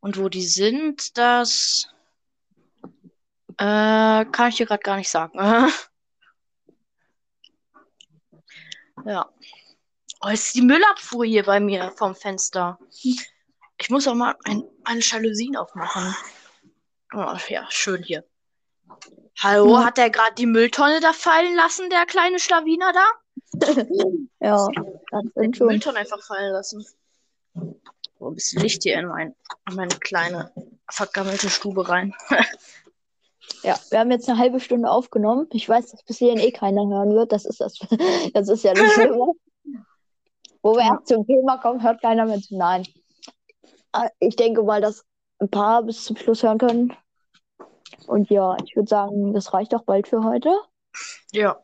Und 0.01 0.17
wo 0.17 0.27
die 0.27 0.43
sind, 0.43 1.17
das 1.17 1.87
äh, 3.57 4.25
kann 4.25 4.49
ich 4.49 4.57
dir 4.57 4.65
gerade 4.65 4.83
gar 4.83 4.97
nicht 4.97 5.09
sagen. 5.09 5.39
Ja. 9.05 9.29
Oh, 10.21 10.27
ist 10.29 10.53
die 10.55 10.61
Müllabfuhr 10.61 11.25
hier 11.25 11.43
bei 11.43 11.59
mir 11.59 11.91
vom 11.97 12.15
Fenster. 12.15 12.77
Ich 13.77 13.89
muss 13.89 14.07
auch 14.07 14.15
mal 14.15 14.35
ein, 14.43 14.63
meine 14.83 14.99
Jalousien 14.99 15.55
aufmachen. 15.55 16.15
Oh, 17.13 17.35
ja, 17.47 17.65
schön 17.69 18.03
hier. 18.03 18.23
Hallo, 19.41 19.75
Ja. 19.75 19.85
hat 19.85 19.97
der 19.97 20.09
gerade 20.09 20.35
die 20.35 20.45
Mülltonne 20.45 20.99
da 20.99 21.13
fallen 21.13 21.55
lassen, 21.55 21.89
der 21.89 22.05
kleine 22.05 22.39
Schlawiner 22.39 22.91
da? 22.93 23.05
Ja, 24.41 24.67
hat 25.11 25.25
stimmt 25.31 25.57
die. 25.57 25.63
Mülltonne 25.63 25.99
einfach 25.99 26.21
fallen 26.25 26.53
lassen. 26.53 26.85
So 27.53 28.27
ein 28.27 28.35
bisschen 28.35 28.61
Licht 28.61 28.83
hier 28.83 28.97
in, 28.99 29.07
mein, 29.07 29.35
in 29.69 29.75
meine 29.75 29.95
kleine 29.99 30.51
vergammelte 30.89 31.49
Stube 31.49 31.87
rein. 31.89 32.13
Ja, 33.63 33.77
wir 33.89 33.99
haben 33.99 34.11
jetzt 34.11 34.29
eine 34.29 34.37
halbe 34.39 34.59
Stunde 34.59 34.89
aufgenommen. 34.89 35.47
Ich 35.51 35.67
weiß, 35.67 35.91
dass 35.91 36.03
bis 36.03 36.17
hierhin 36.17 36.39
eh 36.39 36.51
keiner 36.51 36.87
hören 36.87 37.13
wird. 37.13 37.31
Das 37.31 37.45
ist 37.45 37.59
das, 37.59 37.77
das 38.33 38.47
ist 38.49 38.63
ja 38.63 38.73
das 38.73 38.91
Schlimme. 38.93 39.33
Wo 40.61 40.75
wir 40.75 40.81
erst 40.81 41.07
zum 41.07 41.25
Thema 41.25 41.57
kommen, 41.57 41.81
hört 41.83 42.01
keiner 42.01 42.25
mehr 42.25 42.39
zu. 42.41 42.57
Nein. 42.57 42.85
Äh, 43.93 44.09
Ich 44.19 44.35
denke 44.35 44.63
mal, 44.63 44.81
dass 44.81 45.05
ein 45.39 45.49
paar 45.49 45.83
bis 45.83 46.03
zum 46.05 46.15
Schluss 46.17 46.43
hören 46.43 46.57
können. 46.57 46.93
Und 48.07 48.29
ja, 48.29 48.57
ich 48.65 48.75
würde 48.75 48.89
sagen, 48.89 49.33
das 49.33 49.53
reicht 49.53 49.73
auch 49.75 49.83
bald 49.83 50.07
für 50.07 50.23
heute. 50.23 50.49
Ja. 51.31 51.57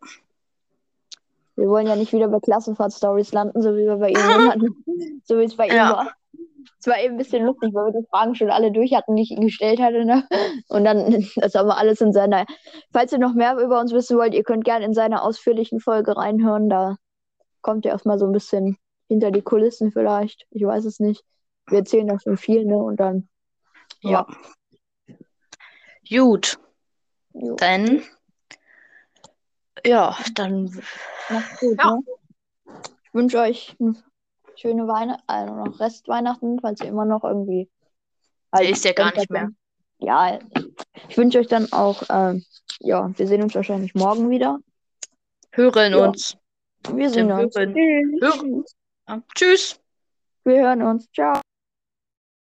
Wir 1.56 1.67
wollen 1.69 1.88
ja 1.88 1.95
nicht 1.95 2.12
wieder 2.13 2.28
bei 2.28 2.39
Klassenfahrt-Stories 2.39 3.32
landen, 3.32 3.62
so 3.62 3.74
wie 3.76 3.86
wir 3.86 3.98
bei 3.98 4.10
ihm. 4.10 4.76
So 5.24 5.39
wie 5.39 5.43
es 5.45 5.56
bei 5.56 5.67
ihm 5.67 5.76
Ja. 5.76 5.91
war. 5.91 6.12
Es 6.80 6.88
war 6.88 6.99
eben 6.99 7.15
ein 7.15 7.17
bisschen 7.17 7.45
lustig, 7.45 7.73
weil 7.73 7.93
wir 7.93 8.01
die 8.01 8.08
Fragen 8.10 8.36
schon 8.36 8.49
alle 8.49 8.71
durch 8.71 8.93
hatten, 8.93 9.15
die 9.15 9.23
ich 9.23 9.32
ihm 9.32 9.41
gestellt 9.41 9.80
hatte. 9.80 10.06
Ne? 10.06 10.28
Und 10.69 10.84
dann, 10.86 11.25
das 11.38 11.56
haben 11.56 11.67
wir 11.67 11.78
alles 11.78 12.01
in 12.01 12.13
seiner. 12.13 12.45
Falls 12.91 13.12
ihr 13.12 13.17
noch 13.19 13.34
mehr 13.34 13.58
über 13.58 13.80
uns 13.80 13.91
wissen 13.93 14.17
wollt, 14.17 14.34
ihr 14.34 14.43
könnt 14.43 14.63
gerne 14.65 14.86
in 14.86 14.93
seiner 14.93 15.23
ausführlichen 15.23 15.80
Folge 15.80 16.15
reinhören. 16.17 16.69
Da 16.69 16.97
kommt 17.62 17.86
ihr 17.86 17.91
erstmal 17.91 18.19
so 18.19 18.25
ein 18.25 18.32
bisschen 18.32 18.78
hinter 19.08 19.32
die 19.32 19.41
Kulissen 19.41 19.91
vielleicht. 19.91 20.45
Ich 20.51 20.63
weiß 20.63 20.86
es 20.86 20.99
nicht. 20.99 21.23
Wir 21.67 21.80
erzählen 21.80 22.08
da 22.08 22.19
schon 22.19 22.38
viel, 22.38 22.65
ne? 22.65 22.78
Und 22.78 22.99
dann. 22.99 23.28
Ja. 24.01 24.28
Gut, 26.08 26.60
Jo, 27.34 27.56
dann. 27.56 28.04
Ja, 29.86 30.15
dann. 30.36 30.65
macht's 31.30 31.60
gut, 31.60 31.78
Ja. 31.80 31.95
ne? 31.95 32.01
Ich 33.04 33.13
wünsche 33.13 33.39
euch 33.39 33.75
eine 33.80 33.95
schöne 34.56 34.88
Weihnachten, 34.88 35.24
also 35.28 35.54
noch 35.56 35.80
Restweihnachten, 35.80 36.60
falls 36.62 36.82
ihr 36.82 36.88
immer 36.88 37.06
noch 37.06 37.24
irgendwie. 37.24 37.70
Der 38.58 38.70
ist 38.70 38.86
ja 38.86 38.94
gar 38.94 39.13
nicht 39.13 39.30
mehr. 39.30 39.44
dann- 39.44 39.56
Ja, 40.00 40.39
ich 41.10 41.18
wünsche 41.18 41.39
euch 41.39 41.48
dann 41.48 41.72
auch, 41.72 42.04
ähm, 42.10 42.44
ja, 42.80 43.10
wir 43.18 43.28
sehen 43.28 43.41
uns 43.44 43.56
wahrscheinlich 43.56 43.94
morgen 43.96 44.30
wieder. 44.30 44.60
Hören 45.52 45.94
Ja. 45.94 46.08
uns. 46.08 46.38
Wir 46.91 47.10
sehen 47.10 47.32
uns. 47.32 47.56
Hören. 47.56 47.74
Hören. 48.22 48.63
Ja. 49.08 49.22
Tschüss. 49.34 49.80
Wir 50.44 50.62
hören 50.62 50.82
uns. 50.84 51.10
Ciao. 51.12 51.39